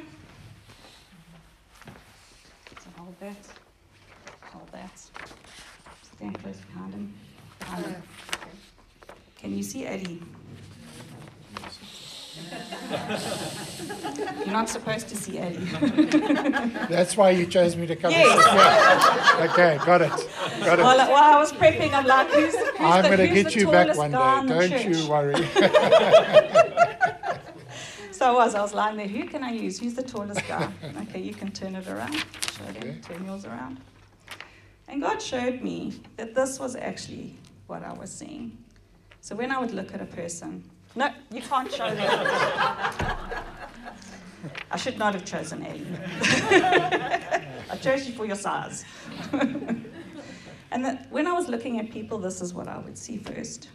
So 2.78 2.88
hold 2.96 3.14
that, 3.20 3.36
hold 4.42 4.68
that. 4.72 5.00
Stand 6.16 6.42
close 6.42 6.56
behind 6.56 6.94
him. 6.94 7.14
Behind 7.58 7.86
him. 7.86 8.02
Oh, 8.02 9.14
can 9.38 9.56
you 9.56 9.62
see 9.62 9.86
Eddie? 9.86 10.22
You're 14.38 14.52
not 14.52 14.68
supposed 14.68 15.08
to 15.08 15.16
see 15.16 15.38
Eddie. 15.38 15.58
That's 16.88 17.16
why 17.16 17.30
you 17.30 17.46
chose 17.46 17.76
me 17.76 17.86
to 17.86 17.96
come. 17.96 18.10
Yes. 18.10 18.54
Yeah. 18.54 19.50
Okay, 19.50 19.78
got 19.84 20.02
it. 20.02 20.10
Got 20.60 20.78
it. 20.78 20.82
Well, 20.82 21.00
uh, 21.00 21.10
while 21.10 21.34
I 21.34 21.38
was 21.38 21.52
prepping, 21.52 21.92
I'm 21.92 22.06
like, 22.06 22.28
who's, 22.28 22.54
who's 22.54 22.80
I'm 22.80 23.04
going 23.04 23.18
to 23.18 23.28
get 23.28 23.54
you 23.54 23.70
back 23.70 23.96
one 23.96 24.10
day. 24.10 24.68
Don't 24.68 24.88
you 24.88 25.08
worry. 25.08 25.34
so 28.12 28.26
I 28.26 28.32
was. 28.32 28.54
I 28.54 28.62
was 28.62 28.74
lying 28.74 28.96
there. 28.96 29.08
Who 29.08 29.26
can 29.26 29.44
I 29.44 29.52
use? 29.52 29.78
Who's 29.78 29.94
the 29.94 30.02
tallest 30.02 30.46
guy? 30.48 30.72
Okay, 31.02 31.20
you 31.20 31.34
can 31.34 31.52
turn 31.52 31.74
it 31.74 31.86
around. 31.88 32.14
Show 32.14 32.64
okay. 32.70 32.80
them. 32.80 33.00
Turn 33.02 33.26
yours 33.26 33.44
around. 33.44 33.80
And 34.88 35.02
God 35.02 35.20
showed 35.20 35.62
me 35.62 36.00
that 36.16 36.34
this 36.34 36.58
was 36.58 36.76
actually 36.76 37.36
what 37.66 37.82
I 37.82 37.92
was 37.92 38.10
seeing. 38.10 38.56
So 39.20 39.36
when 39.36 39.50
I 39.50 39.58
would 39.58 39.72
look 39.72 39.92
at 39.94 40.00
a 40.00 40.06
person, 40.06 40.64
no, 40.94 41.10
you 41.30 41.40
can't 41.40 41.70
show 41.72 41.94
that. 41.94 43.44
I 44.70 44.76
should 44.76 44.98
not 44.98 45.14
have 45.14 45.24
chosen 45.24 45.64
Ellie. 45.64 45.86
I 47.70 47.78
chose 47.80 48.06
you 48.06 48.14
for 48.14 48.26
your 48.26 48.36
size. 48.36 48.84
and 49.32 50.84
that 50.84 51.10
when 51.10 51.26
I 51.26 51.32
was 51.32 51.48
looking 51.48 51.78
at 51.78 51.90
people, 51.90 52.18
this 52.18 52.40
is 52.40 52.52
what 52.52 52.68
I 52.68 52.78
would 52.78 52.98
see 52.98 53.18
first. 53.18 53.68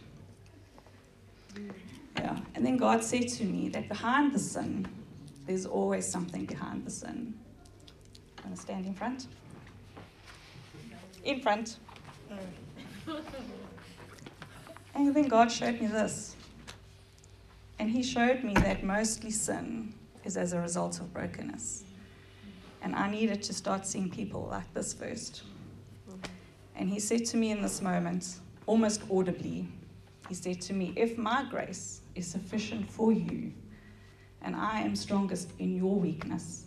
Yeah. 2.16 2.38
And 2.54 2.66
then 2.66 2.76
God 2.76 3.02
said 3.02 3.28
to 3.28 3.44
me 3.44 3.68
that 3.70 3.88
behind 3.88 4.32
the 4.32 4.38
sin, 4.38 4.86
there's 5.46 5.66
always 5.66 6.06
something 6.06 6.44
behind 6.44 6.84
the 6.84 6.90
sin. 6.90 7.34
Want 8.44 8.54
to 8.56 8.62
stand 8.62 8.86
in 8.86 8.94
front? 8.94 9.26
In 11.24 11.40
front. 11.40 11.78
Mm. 12.30 13.20
And 14.94 15.14
then 15.14 15.28
God 15.28 15.50
showed 15.50 15.80
me 15.80 15.86
this. 15.86 16.34
And 17.78 17.90
he 17.90 18.02
showed 18.02 18.42
me 18.42 18.54
that 18.54 18.82
mostly 18.82 19.30
sin 19.30 19.94
is 20.24 20.36
as 20.36 20.52
a 20.52 20.60
result 20.60 21.00
of 21.00 21.12
brokenness. 21.12 21.84
And 22.82 22.94
I 22.94 23.10
needed 23.10 23.42
to 23.44 23.54
start 23.54 23.86
seeing 23.86 24.10
people 24.10 24.48
like 24.50 24.72
this 24.74 24.92
first. 24.92 25.42
And 26.76 26.88
he 26.88 27.00
said 27.00 27.24
to 27.26 27.36
me 27.36 27.50
in 27.50 27.60
this 27.60 27.82
moment, 27.82 28.36
almost 28.66 29.02
audibly, 29.10 29.68
he 30.28 30.34
said 30.34 30.60
to 30.62 30.72
me, 30.72 30.92
If 30.96 31.18
my 31.18 31.46
grace 31.50 32.02
is 32.14 32.26
sufficient 32.26 32.88
for 32.88 33.12
you, 33.12 33.52
and 34.42 34.54
I 34.54 34.80
am 34.80 34.94
strongest 34.94 35.50
in 35.58 35.76
your 35.76 35.94
weakness, 35.96 36.66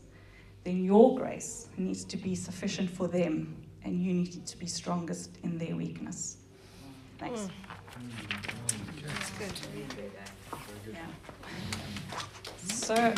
then 0.63 0.83
your 0.83 1.17
grace 1.17 1.67
needs 1.77 2.03
to 2.05 2.17
be 2.17 2.35
sufficient 2.35 2.89
for 2.89 3.07
them, 3.07 3.55
and 3.83 4.03
you 4.03 4.13
need 4.13 4.45
to 4.45 4.57
be 4.57 4.65
strongest 4.65 5.37
in 5.43 5.57
their 5.57 5.75
weakness. 5.75 6.37
Thanks. 7.17 7.41
Mm. 7.41 7.49
That's 9.03 9.31
good. 9.31 9.71
So, 12.63 13.13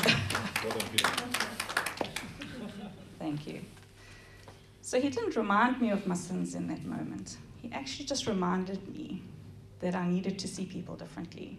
thank 3.20 3.48
you. 3.48 3.62
So 4.82 5.00
he 5.02 5.10
didn't 5.10 5.36
remind 5.36 5.82
me 5.82 5.90
of 5.90 6.06
my 6.06 6.16
sins 6.16 6.56
in 6.56 6.68
that 6.68 6.86
moment. 6.86 7.38
He 7.62 7.72
actually 7.72 8.06
just 8.06 8.28
reminded 8.28 8.88
me 8.94 9.24
that 9.80 9.96
I 9.96 10.08
needed 10.08 10.38
to 10.40 10.48
see 10.48 10.66
people 10.66 10.96
differently. 10.96 11.58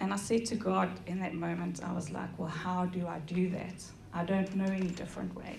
And 0.00 0.12
I 0.12 0.16
said 0.16 0.46
to 0.46 0.54
God 0.54 0.90
in 1.06 1.20
that 1.20 1.34
moment, 1.34 1.80
I 1.84 1.92
was 1.92 2.10
like, 2.10 2.38
well, 2.38 2.48
how 2.48 2.86
do 2.86 3.06
I 3.06 3.18
do 3.20 3.50
that? 3.50 3.82
I 4.12 4.24
don't 4.24 4.54
know 4.56 4.64
any 4.64 4.88
different 4.88 5.34
way. 5.34 5.58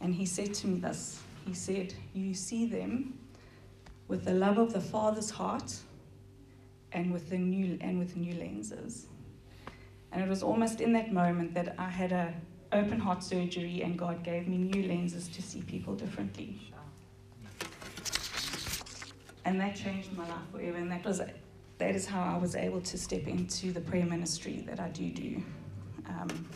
And 0.00 0.14
he 0.14 0.26
said 0.26 0.54
to 0.54 0.66
me 0.66 0.80
this 0.80 1.20
He 1.46 1.54
said, 1.54 1.94
You 2.14 2.34
see 2.34 2.66
them 2.66 3.18
with 4.08 4.24
the 4.24 4.34
love 4.34 4.58
of 4.58 4.72
the 4.72 4.80
Father's 4.80 5.30
heart 5.30 5.74
and 6.92 7.12
with 7.12 7.30
the 7.30 7.38
new 7.38 7.78
and 7.80 7.98
with 7.98 8.16
new 8.16 8.34
lenses. 8.34 9.06
And 10.12 10.22
it 10.22 10.28
was 10.28 10.42
almost 10.42 10.80
in 10.80 10.92
that 10.94 11.12
moment 11.12 11.54
that 11.54 11.74
I 11.78 11.88
had 11.88 12.12
a 12.12 12.34
open 12.72 12.98
heart 12.98 13.22
surgery 13.22 13.82
and 13.82 13.98
God 13.98 14.22
gave 14.22 14.46
me 14.46 14.58
new 14.58 14.86
lenses 14.86 15.28
to 15.28 15.42
see 15.42 15.62
people 15.62 15.94
differently. 15.94 16.72
And 19.44 19.60
that 19.60 19.74
changed 19.74 20.12
my 20.12 20.28
life 20.28 20.38
forever. 20.52 20.76
And 20.76 20.90
that 20.90 21.04
was 21.04 21.20
that 21.78 21.94
is 21.94 22.04
how 22.04 22.22
I 22.22 22.36
was 22.36 22.54
able 22.54 22.82
to 22.82 22.98
step 22.98 23.26
into 23.26 23.72
the 23.72 23.80
prayer 23.80 24.04
ministry 24.04 24.62
that 24.68 24.78
I 24.78 24.88
do 24.88 25.10
do, 25.10 25.42
um, 26.06 26.46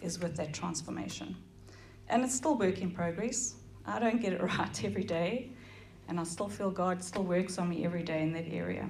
is 0.00 0.18
with 0.18 0.34
that 0.36 0.54
transformation. 0.54 1.36
And 2.08 2.24
it's 2.24 2.34
still 2.34 2.56
work 2.56 2.80
in 2.80 2.90
progress. 2.90 3.56
I 3.84 3.98
don't 3.98 4.18
get 4.18 4.32
it 4.32 4.42
right 4.58 4.84
every 4.84 5.04
day, 5.04 5.50
and 6.08 6.18
I 6.18 6.24
still 6.24 6.48
feel 6.48 6.70
God 6.70 7.04
still 7.04 7.22
works 7.22 7.58
on 7.58 7.68
me 7.68 7.84
every 7.84 8.02
day 8.02 8.22
in 8.22 8.32
that 8.32 8.46
area. 8.50 8.88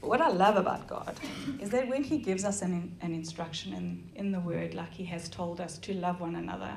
But 0.00 0.08
what 0.08 0.20
I 0.20 0.28
love 0.28 0.56
about 0.56 0.86
God 0.86 1.14
is 1.60 1.70
that 1.70 1.86
when 1.88 2.02
He 2.02 2.18
gives 2.18 2.44
us 2.44 2.62
an, 2.62 2.96
an 3.02 3.14
instruction 3.14 3.74
in, 3.74 4.10
in 4.14 4.32
the 4.32 4.40
Word, 4.40 4.74
like 4.74 4.92
He 4.92 5.04
has 5.04 5.28
told 5.28 5.60
us 5.60 5.78
to 5.78 5.94
love 5.94 6.20
one 6.20 6.36
another 6.36 6.72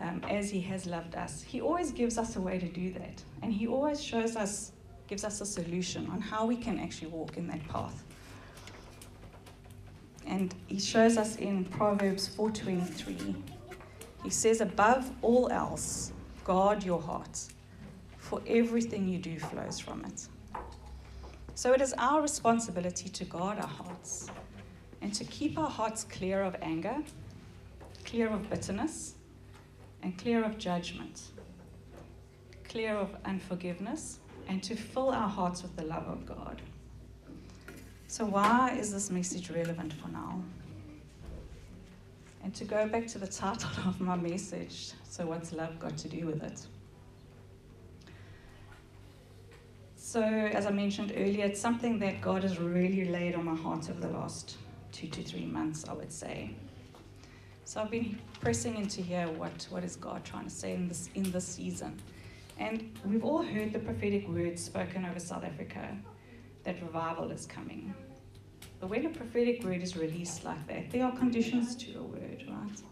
um, 0.00 0.22
as 0.30 0.50
He 0.50 0.60
has 0.62 0.86
loved 0.86 1.14
us, 1.14 1.42
He 1.42 1.60
always 1.60 1.92
gives 1.92 2.16
us 2.16 2.36
a 2.36 2.40
way 2.40 2.58
to 2.58 2.68
do 2.68 2.92
that. 2.94 3.22
And 3.42 3.52
He 3.52 3.66
always 3.66 4.02
shows 4.02 4.34
us, 4.34 4.72
gives 5.08 5.24
us 5.24 5.40
a 5.42 5.46
solution 5.46 6.08
on 6.08 6.20
how 6.20 6.46
we 6.46 6.56
can 6.56 6.78
actually 6.78 7.08
walk 7.08 7.36
in 7.36 7.46
that 7.48 7.66
path. 7.68 8.02
And 10.26 10.54
He 10.68 10.80
shows 10.80 11.18
us 11.18 11.36
in 11.36 11.66
Proverbs 11.66 12.28
4:23. 12.34 13.34
He 14.22 14.30
says, 14.30 14.60
"Above 14.60 15.10
all 15.22 15.50
else, 15.50 16.12
guard 16.44 16.82
your 16.82 17.00
heart, 17.00 17.40
for 18.18 18.40
everything 18.46 19.08
you 19.08 19.18
do 19.18 19.38
flows 19.38 19.78
from 19.80 20.04
it." 20.04 20.28
So 21.60 21.74
it 21.74 21.82
is 21.82 21.92
our 21.98 22.22
responsibility 22.22 23.10
to 23.10 23.24
guard 23.26 23.58
our 23.58 23.66
hearts 23.66 24.30
and 25.02 25.12
to 25.12 25.24
keep 25.24 25.58
our 25.58 25.68
hearts 25.68 26.04
clear 26.04 26.40
of 26.42 26.56
anger, 26.62 26.96
clear 28.06 28.28
of 28.30 28.48
bitterness, 28.48 29.16
and 30.02 30.16
clear 30.16 30.42
of 30.42 30.56
judgment, 30.56 31.20
clear 32.64 32.96
of 32.96 33.14
unforgiveness, 33.26 34.20
and 34.48 34.62
to 34.62 34.74
fill 34.74 35.10
our 35.10 35.28
hearts 35.28 35.62
with 35.62 35.76
the 35.76 35.84
love 35.84 36.06
of 36.08 36.24
God. 36.24 36.62
So, 38.08 38.24
why 38.24 38.74
is 38.80 38.90
this 38.90 39.10
message 39.10 39.50
relevant 39.50 39.92
for 39.92 40.08
now? 40.08 40.42
And 42.42 42.54
to 42.54 42.64
go 42.64 42.88
back 42.88 43.06
to 43.08 43.18
the 43.18 43.28
title 43.28 43.68
of 43.86 44.00
my 44.00 44.16
message, 44.16 44.92
so 45.04 45.26
what's 45.26 45.52
love 45.52 45.78
got 45.78 45.98
to 45.98 46.08
do 46.08 46.24
with 46.24 46.42
it? 46.42 46.66
So, 50.12 50.24
as 50.24 50.66
I 50.66 50.72
mentioned 50.72 51.12
earlier, 51.16 51.44
it's 51.44 51.60
something 51.60 51.96
that 52.00 52.20
God 52.20 52.42
has 52.42 52.58
really 52.58 53.04
laid 53.04 53.36
on 53.36 53.44
my 53.44 53.54
heart 53.54 53.88
over 53.88 54.00
the 54.00 54.08
last 54.08 54.56
two 54.90 55.06
to 55.06 55.22
three 55.22 55.46
months, 55.46 55.84
I 55.88 55.92
would 55.92 56.12
say. 56.12 56.56
So 57.62 57.80
I've 57.80 57.92
been 57.92 58.18
pressing 58.40 58.74
into 58.74 59.02
here 59.02 59.28
what, 59.28 59.68
what 59.70 59.84
is 59.84 59.94
God 59.94 60.24
trying 60.24 60.46
to 60.46 60.50
say 60.50 60.74
in 60.74 60.88
this 60.88 61.10
in 61.14 61.30
this 61.30 61.46
season. 61.46 61.96
And 62.58 62.92
we've 63.04 63.22
all 63.24 63.44
heard 63.44 63.72
the 63.72 63.78
prophetic 63.78 64.28
words 64.28 64.64
spoken 64.64 65.04
over 65.04 65.20
South 65.20 65.44
Africa 65.44 65.96
that 66.64 66.82
revival 66.82 67.30
is 67.30 67.46
coming. 67.46 67.94
But 68.80 68.90
when 68.90 69.06
a 69.06 69.10
prophetic 69.10 69.62
word 69.62 69.80
is 69.80 69.96
released 69.96 70.44
like 70.44 70.66
that, 70.66 70.90
there 70.90 71.04
are 71.04 71.12
conditions 71.12 71.76
to 71.84 72.00
a 72.00 72.02
word, 72.02 72.44
right? 72.48 72.82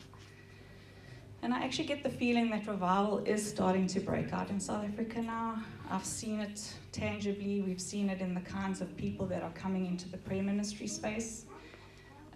And 1.48 1.54
I 1.54 1.64
actually 1.64 1.86
get 1.86 2.02
the 2.02 2.10
feeling 2.10 2.50
that 2.50 2.66
revival 2.66 3.24
is 3.24 3.42
starting 3.42 3.86
to 3.86 4.00
break 4.00 4.34
out 4.34 4.50
in 4.50 4.60
South 4.60 4.84
Africa 4.84 5.22
now. 5.22 5.62
I've 5.90 6.04
seen 6.04 6.40
it 6.40 6.60
tangibly. 6.92 7.62
We've 7.62 7.80
seen 7.80 8.10
it 8.10 8.20
in 8.20 8.34
the 8.34 8.42
kinds 8.42 8.82
of 8.82 8.94
people 8.98 9.24
that 9.28 9.42
are 9.42 9.52
coming 9.52 9.86
into 9.86 10.10
the 10.10 10.18
prayer 10.18 10.42
ministry 10.42 10.86
space. 10.86 11.46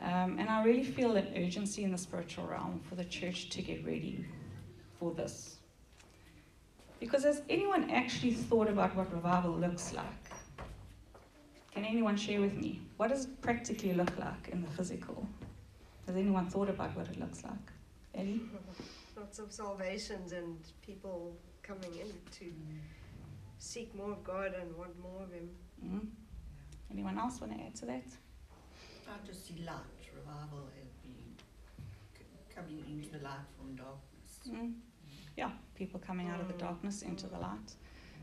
Um, 0.01 0.39
and 0.39 0.49
I 0.49 0.65
really 0.65 0.83
feel 0.83 1.15
an 1.17 1.29
urgency 1.37 1.85
in 1.85 1.93
the 1.93 1.99
spiritual 1.99 2.47
realm 2.47 2.81
for 2.89 2.95
the 2.95 3.05
church 3.05 3.51
to 3.51 3.61
get 3.61 3.85
ready 3.85 4.25
for 4.99 5.13
this. 5.13 5.57
Because 6.99 7.25
has 7.25 7.43
anyone 7.51 7.91
actually 7.91 8.33
thought 8.33 8.71
about 8.71 8.97
what 8.97 9.13
revival 9.13 9.53
looks 9.53 9.93
like? 9.93 10.25
Can 11.75 11.85
anyone 11.85 12.17
share 12.17 12.41
with 12.41 12.55
me? 12.55 12.81
What 12.97 13.09
does 13.09 13.27
it 13.27 13.43
practically 13.43 13.93
look 13.93 14.19
like 14.19 14.49
in 14.51 14.63
the 14.63 14.71
physical? 14.71 15.29
Has 16.07 16.17
anyone 16.17 16.47
thought 16.47 16.71
about 16.71 16.97
what 16.97 17.09
it 17.09 17.21
looks 17.21 17.45
like? 17.45 17.73
Ellie? 18.15 18.41
Lots 19.17 19.39
of 19.39 19.53
salvations 19.53 20.33
and 20.33 20.59
people 20.81 21.37
coming 21.63 21.93
in 21.95 22.13
to 22.39 22.53
seek 23.59 23.95
more 23.95 24.13
of 24.13 24.25
God 24.25 24.55
and 24.59 24.77
want 24.77 24.99
more 25.01 25.23
of 25.23 25.33
Him. 25.33 25.49
Mm? 25.85 26.07
Anyone 26.91 27.19
else 27.19 27.41
want 27.41 27.57
to 27.57 27.63
add 27.65 27.75
to 27.77 27.87
that? 27.87 28.05
I 29.09 29.27
just 29.27 29.47
see 29.47 29.63
light, 29.67 29.77
revival, 30.15 30.69
and 30.79 30.89
being 31.03 31.37
coming 32.55 32.85
into 32.89 33.11
the 33.11 33.25
light 33.25 33.47
from 33.57 33.77
darkness. 33.77 34.41
Mm. 34.49 34.75
Yeah, 35.37 35.51
people 35.75 36.01
coming 36.01 36.29
out 36.29 36.41
of 36.41 36.49
the 36.49 36.55
darkness 36.55 37.03
into 37.03 37.27
the 37.27 37.39
light. 37.39 37.75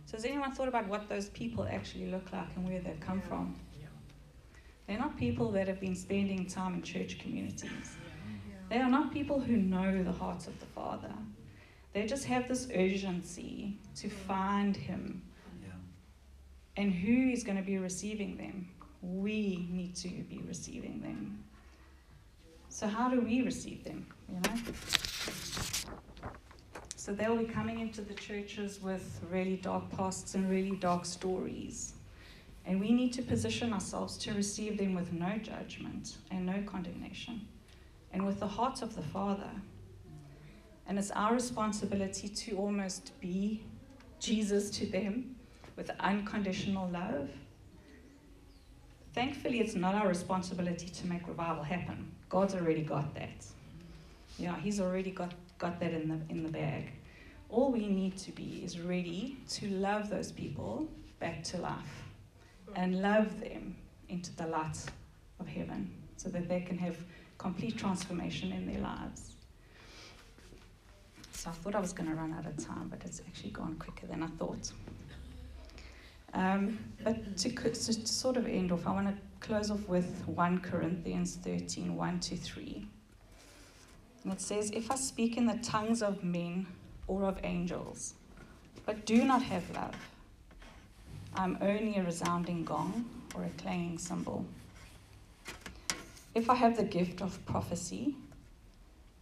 So 0.06 0.18
has 0.18 0.26
anyone 0.26 0.52
thought 0.52 0.68
about 0.68 0.88
what 0.88 1.08
those 1.08 1.30
people 1.30 1.68
actually 1.70 2.08
look 2.08 2.32
like 2.34 2.48
and 2.56 2.68
where 2.68 2.80
they've 2.80 3.00
come 3.00 3.22
from? 3.22 3.56
They're 4.90 4.98
not 4.98 5.16
people 5.18 5.52
that 5.52 5.68
have 5.68 5.80
been 5.80 5.96
spending 5.96 6.48
time 6.48 6.74
in 6.74 6.82
church 6.82 7.20
communities. 7.20 7.96
They 8.70 8.78
are 8.78 8.90
not 8.90 9.12
people 9.12 9.40
who 9.40 9.58
know 9.58 10.04
the 10.04 10.12
heart 10.12 10.46
of 10.48 10.60
the 10.60 10.68
Father. 10.68 11.12
They 11.94 12.06
just 12.06 12.26
have 12.26 12.48
this 12.48 12.68
urgency 12.76 13.78
to 13.96 14.10
find 14.10 14.78
Him. 14.78 15.24
And 16.78 16.94
who 16.94 17.30
is 17.32 17.44
going 17.44 17.58
to 17.58 17.64
be 17.64 17.78
receiving 17.78 18.38
them? 18.38 18.70
We 19.02 19.68
need 19.72 19.96
to 19.98 20.08
be 20.08 20.42
receiving 20.48 21.02
them. 21.02 21.44
So, 22.70 22.88
how 22.88 23.10
do 23.10 23.20
we 23.20 23.42
receive 23.42 23.84
them? 23.84 24.06
You 24.30 24.36
know? 24.36 24.56
So, 26.96 27.12
they'll 27.12 27.36
be 27.36 27.46
coming 27.46 27.80
into 27.80 28.02
the 28.02 28.14
churches 28.14 28.82
with 28.82 29.20
really 29.30 29.58
dark 29.58 29.90
pasts 29.90 30.36
and 30.36 30.50
really 30.50 30.76
dark 30.78 31.06
stories. 31.06 31.94
And 32.66 32.80
we 32.80 32.92
need 32.92 33.12
to 33.14 33.24
position 33.24 33.74
ourselves 33.74 34.18
to 34.20 34.34
receive 34.34 34.78
them 34.78 34.94
with 34.94 35.12
no 35.12 35.38
judgment 35.40 36.18
and 36.30 36.46
no 36.46 36.62
condemnation 36.66 37.42
and 38.14 38.26
with 38.26 38.40
the 38.40 38.48
heart 38.48 38.82
of 38.82 38.96
the 38.96 39.02
Father. 39.02 39.50
And 40.88 40.98
it's 40.98 41.12
our 41.12 41.34
responsibility 41.34 42.28
to 42.28 42.58
almost 42.58 43.20
be 43.20 43.64
Jesus 44.20 44.70
to 44.72 44.86
them 44.86 45.36
with 45.76 45.92
unconditional 46.00 46.90
love. 46.90 47.30
Thankfully, 49.14 49.60
it's 49.60 49.76
not 49.76 49.96
our 49.96 50.08
responsibility 50.08 50.88
to 50.88 51.08
make 51.08 51.28
revival 51.28 51.64
happen. 51.64 52.12
God's 52.30 52.56
already 52.56 52.82
got 52.82 53.14
that. 53.16 53.46
Yeah, 54.38 54.56
He's 54.60 54.80
already 54.80 55.12
got, 55.12 55.34
got 55.58 55.80
that 55.80 55.92
in 55.92 56.08
the, 56.10 56.20
in 56.30 56.44
the 56.44 56.50
bag. 56.50 56.92
All 57.50 57.72
we 57.72 57.88
need 57.88 58.18
to 58.18 58.32
be 58.32 58.62
is 58.64 58.80
ready 58.80 59.38
to 59.50 59.68
love 59.70 60.10
those 60.10 60.32
people 60.32 60.88
back 61.20 61.44
to 61.46 61.58
life 61.58 62.04
and 62.76 63.02
love 63.02 63.40
them 63.40 63.76
into 64.08 64.36
the 64.36 64.48
light 64.48 64.78
of 65.40 65.48
heaven 65.48 65.92
so 66.18 66.30
that 66.30 66.48
they 66.48 66.62
can 66.62 66.78
have 66.78 66.98
complete 67.40 67.78
transformation 67.78 68.52
in 68.52 68.68
their 68.68 68.82
lives. 68.82 69.32
So 71.32 71.50
I 71.50 71.54
thought 71.54 71.74
I 71.74 71.80
was 71.80 71.94
going 71.94 72.10
to 72.10 72.16
run 72.16 72.34
out 72.34 72.46
of 72.46 72.58
time, 72.64 72.90
but 72.90 73.02
it's 73.06 73.22
actually 73.26 73.52
gone 73.52 73.76
quicker 73.80 74.06
than 74.06 74.22
I 74.22 74.28
thought. 74.28 74.72
Um, 76.34 76.78
but 77.04 77.38
to, 77.38 77.50
to, 77.50 77.74
sort 77.74 78.38
of 78.38 78.46
end 78.46 78.72
off, 78.72 78.86
I 78.86 78.92
want 78.92 79.08
to 79.08 79.16
close 79.40 79.72
off 79.72 79.88
with 79.88 80.24
1 80.28 80.60
Corinthians 80.60 81.38
13 81.38 81.96
1 81.96 82.20
to 82.20 82.36
3. 82.36 82.86
And 84.24 84.34
it 84.34 84.42
says, 84.42 84.70
If 84.72 84.92
I 84.92 84.96
speak 84.96 85.38
in 85.38 85.46
the 85.46 85.58
tongues 85.64 86.04
of 86.04 86.24
men 86.24 86.68
or 87.08 87.24
of 87.24 87.40
angels, 87.44 88.16
but 88.86 89.06
do 89.06 89.24
not 89.24 89.42
have 89.42 89.64
love, 89.74 89.96
I'm 91.36 91.58
only 91.62 91.96
a 91.98 92.04
resounding 92.04 92.66
gong 92.66 93.06
or 93.34 93.46
a 93.46 93.50
clanging 93.62 93.98
cymbal. 93.98 94.46
If 96.36 96.50
I 96.50 96.56
have 96.56 96.78
the 96.78 96.84
gift 96.84 97.22
of 97.22 97.44
prophecy 97.46 98.16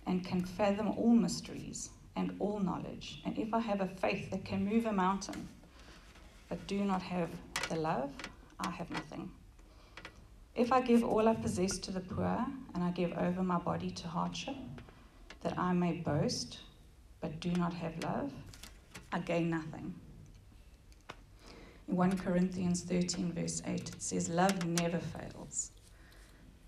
and 0.05 0.25
can 0.25 0.43
fathom 0.43 0.89
all 0.89 1.15
mysteries 1.15 1.89
and 2.15 2.35
all 2.39 2.59
knowledge, 2.59 3.21
and 3.25 3.37
if 3.37 3.53
I 3.53 3.59
have 3.59 3.79
a 3.81 3.87
faith 3.87 4.29
that 4.31 4.43
can 4.43 4.65
move 4.65 4.85
a 4.85 4.91
mountain, 4.91 5.47
but 6.49 6.65
do 6.67 6.83
not 6.83 7.01
have 7.01 7.29
the 7.69 7.77
love, 7.77 8.11
I 8.59 8.69
have 8.71 8.89
nothing. 8.89 9.31
If 10.53 10.71
I 10.71 10.81
give 10.81 11.03
all 11.03 11.27
I 11.27 11.35
possess 11.35 11.77
to 11.79 11.91
the 11.91 11.99
poor, 11.99 12.45
and 12.73 12.83
I 12.83 12.91
give 12.91 13.13
over 13.13 13.41
my 13.41 13.57
body 13.57 13.91
to 13.91 14.07
hardship, 14.07 14.55
that 15.43 15.57
I 15.57 15.71
may 15.71 15.93
boast, 15.93 16.59
but 17.21 17.39
do 17.39 17.51
not 17.51 17.73
have 17.73 18.03
love, 18.03 18.31
I 19.13 19.19
gain 19.19 19.49
nothing. 19.49 19.93
In 21.87 21.95
1 21.95 22.17
Corinthians 22.17 22.81
13, 22.81 23.31
verse 23.31 23.61
8, 23.65 23.79
it 23.79 24.01
says, 24.01 24.29
Love 24.29 24.65
never 24.65 24.99
fails. 24.99 25.71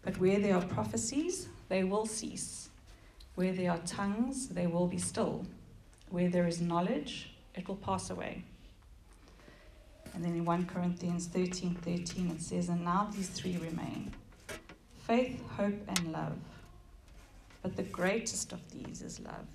But 0.02 0.18
where 0.18 0.40
there 0.40 0.56
are 0.56 0.66
prophecies, 0.66 1.50
they 1.68 1.84
will 1.84 2.06
cease. 2.06 2.70
Where 3.36 3.54
there 3.54 3.72
are 3.72 3.80
tongues, 3.80 4.50
they 4.50 4.68
will 4.68 4.88
be 4.88 4.98
still. 4.98 5.46
Where 6.10 6.30
there 6.30 6.48
is 6.48 6.62
knowledge, 6.62 7.32
it 7.56 7.68
will 7.68 7.76
pass 7.76 8.10
away. 8.10 8.44
And 10.14 10.24
then 10.24 10.34
in 10.34 10.46
1 10.46 10.66
Corinthians 10.66 11.28
13 11.28 11.76
13, 11.76 12.32
it 12.32 12.42
says, 12.42 12.70
And 12.70 12.84
now 12.84 13.10
these 13.14 13.30
three 13.30 13.58
remain 13.58 14.12
faith, 15.08 15.42
hope, 15.58 15.80
and 15.88 16.12
love. 16.12 16.38
But 17.62 17.76
the 17.76 17.84
greatest 17.84 18.54
of 18.54 18.60
these 18.72 19.02
is 19.02 19.20
love. 19.20 19.48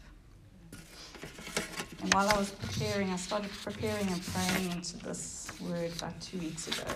And 2.03 2.13
while 2.13 2.29
I 2.29 2.37
was 2.37 2.51
preparing, 2.51 3.11
I 3.11 3.17
started 3.17 3.51
preparing 3.63 4.09
and 4.09 4.23
praying 4.27 4.73
into 4.73 4.99
this 4.99 5.51
word 5.61 5.91
about 5.97 6.21
two 6.21 6.39
weeks 6.39 6.69
ago. 6.69 6.91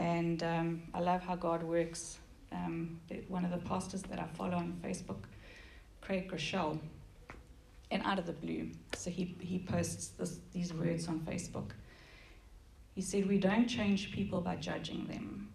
And 0.00 0.42
um, 0.42 0.82
I 0.94 1.00
love 1.00 1.22
how 1.22 1.36
God 1.36 1.62
works. 1.62 2.18
Um, 2.52 2.98
the- 3.08 3.22
one 3.28 3.44
of 3.44 3.50
the 3.50 3.58
pastors 3.68 4.02
that 4.04 4.18
I 4.18 4.26
follow 4.38 4.56
on 4.56 4.80
Facebook, 4.82 5.24
Craig 6.00 6.30
Groeschel, 6.30 6.78
and 7.92 8.02
out 8.04 8.18
of 8.18 8.24
the 8.26 8.32
blue, 8.32 8.70
so 8.94 9.10
he, 9.10 9.36
he 9.40 9.58
posts 9.58 10.08
this, 10.18 10.38
these 10.52 10.72
words 10.72 11.06
on 11.06 11.20
Facebook. 11.20 11.70
He 12.94 13.02
said, 13.02 13.28
We 13.28 13.38
don't 13.38 13.66
change 13.68 14.10
people 14.12 14.40
by 14.40 14.56
judging 14.56 15.06
them, 15.06 15.48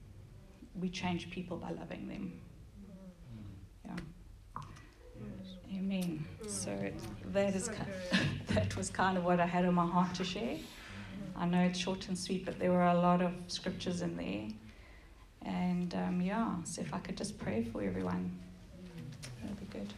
we 0.79 0.89
change 0.89 1.31
people 1.31 1.58
by 1.58 1.71
loving 1.71 2.08
them. 2.08 2.34
Yeah. 3.86 3.95
Amen. 5.77 6.25
So 6.47 6.71
it, 6.71 6.95
that 7.34 7.55
is 7.55 7.65
So 7.65 7.71
ki- 7.71 7.77
good. 8.12 8.29
that 8.55 8.77
was 8.77 8.89
kind 8.89 9.17
of 9.17 9.23
what 9.23 9.39
I 9.39 9.45
had 9.47 9.65
on 9.65 9.73
my 9.73 9.86
heart 9.88 10.13
to 10.15 10.23
share. 10.23 10.58
I 11.38 11.45
know 11.45 11.62
it's 11.62 11.80
short 11.80 12.08
and 12.08 12.17
sweet, 12.17 12.45
but 12.45 12.60
there 12.60 12.71
were 12.71 12.86
a 12.86 12.93
lot 12.93 13.21
of 13.21 13.34
scriptures 13.48 14.02
in 14.02 14.15
there. 14.15 14.48
And 15.45 15.93
um, 15.93 16.21
yeah, 16.21 16.56
so 16.63 16.82
if 16.82 16.93
I 16.93 17.00
could 17.00 17.17
just 17.17 17.38
pray 17.38 17.63
for 17.63 17.84
everyone, 17.84 18.32
that 19.41 19.50
would 19.50 19.60
be 19.60 19.80
good. 19.80 19.93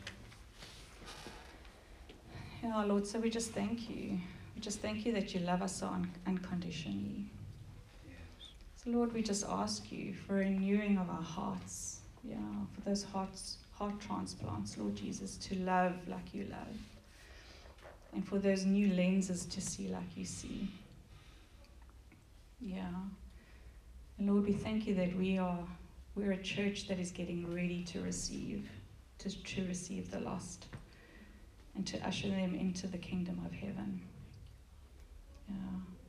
Yeah, 2.64 2.84
Lord, 2.84 3.06
so 3.06 3.20
we 3.20 3.30
just 3.30 3.52
thank 3.52 3.90
you. 3.90 4.20
We 4.56 4.62
just 4.62 4.80
thank 4.80 5.06
you 5.06 5.14
that 5.14 5.34
you 5.34 5.42
love 5.42 5.62
us 5.62 5.78
so 5.78 5.88
un- 5.88 6.12
unconditionally. 6.26 7.26
So, 8.76 8.90
Lord, 8.90 9.14
we 9.14 9.22
just 9.22 9.46
ask 9.48 9.92
you 9.92 10.14
for 10.14 10.38
a 10.38 10.40
renewing 10.40 10.98
of 10.98 11.10
our 11.10 11.22
hearts. 11.22 12.00
Yeah, 12.24 12.36
for 12.74 12.82
those 12.82 13.04
hearts, 13.04 13.58
heart 13.72 14.00
transplants, 14.00 14.78
Lord 14.78 14.96
Jesus, 14.96 15.38
to 15.38 15.56
love 15.60 15.94
like 16.08 16.34
you 16.34 16.46
love. 16.50 16.76
And 18.14 18.28
for 18.28 18.40
those 18.40 18.66
new 18.66 18.94
lenses 18.94 19.46
to 19.46 19.62
see 19.62 19.88
like 19.88 20.18
you 20.18 20.26
see. 20.26 20.68
Yeah. 22.60 22.90
And 24.18 24.28
Lord, 24.28 24.46
we 24.46 24.54
thank 24.54 24.88
you 24.88 24.96
that 24.96 25.16
we 25.16 25.38
are 25.38 25.60
we're 26.18 26.32
a 26.32 26.42
church 26.42 26.88
that 26.88 27.00
is 27.00 27.12
getting 27.12 27.54
ready 27.54 27.84
to 27.84 28.02
receive, 28.02 28.68
to, 29.20 29.44
to 29.44 29.68
receive 29.68 30.10
the 30.10 30.20
lost 30.20 30.66
and 31.76 31.86
to 31.86 32.00
usher 32.08 32.28
them 32.30 32.56
into 32.56 32.88
the 32.88 32.98
kingdom 32.98 33.40
of 33.46 33.52
heaven. 33.52 34.02
Yeah. 35.48 35.56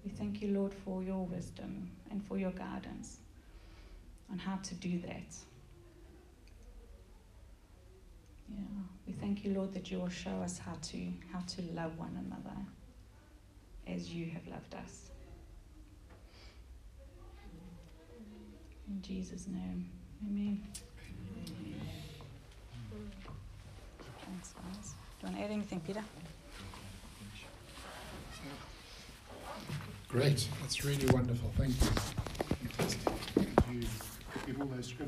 We 0.02 0.10
thank 0.10 0.40
you, 0.40 0.48
Lord, 0.48 0.72
for 0.72 1.02
your 1.02 1.26
wisdom 1.26 1.90
and 2.10 2.24
for 2.24 2.38
your 2.38 2.52
guidance 2.52 3.18
on 4.32 4.38
how 4.38 4.56
to 4.56 4.74
do 4.76 4.98
that. 5.00 5.36
Yeah. 8.50 8.64
We 9.06 9.12
thank 9.12 9.44
you, 9.44 9.52
Lord, 9.52 9.74
that 9.74 9.90
you 9.90 9.98
will 9.98 10.08
show 10.08 10.40
us 10.42 10.58
how 10.58 10.78
to 10.80 10.98
how 11.30 11.40
to 11.40 11.62
love 11.74 11.98
one 11.98 12.18
another 12.26 12.56
as 13.86 14.10
you 14.10 14.30
have 14.30 14.46
loved 14.48 14.74
us. 14.74 15.07
In 18.88 19.02
Jesus' 19.02 19.46
name. 19.46 19.90
Amen. 20.26 20.62
Thanks, 24.24 24.52
guys. 24.54 24.94
Do 25.20 25.26
you 25.26 25.32
want 25.32 25.36
to 25.36 25.42
add 25.44 25.50
anything, 25.50 25.80
Peter? 25.80 26.02
Great. 30.08 30.48
That's 30.62 30.84
really 30.84 31.06
wonderful. 31.06 31.52
Thank 31.58 31.70
you. 31.70 31.86
Fantastic. 32.68 33.04
Did 33.34 33.54
you 33.76 33.88
give 34.46 34.60
all 34.60 34.66
those 34.68 34.86
scriptures? 34.86 35.06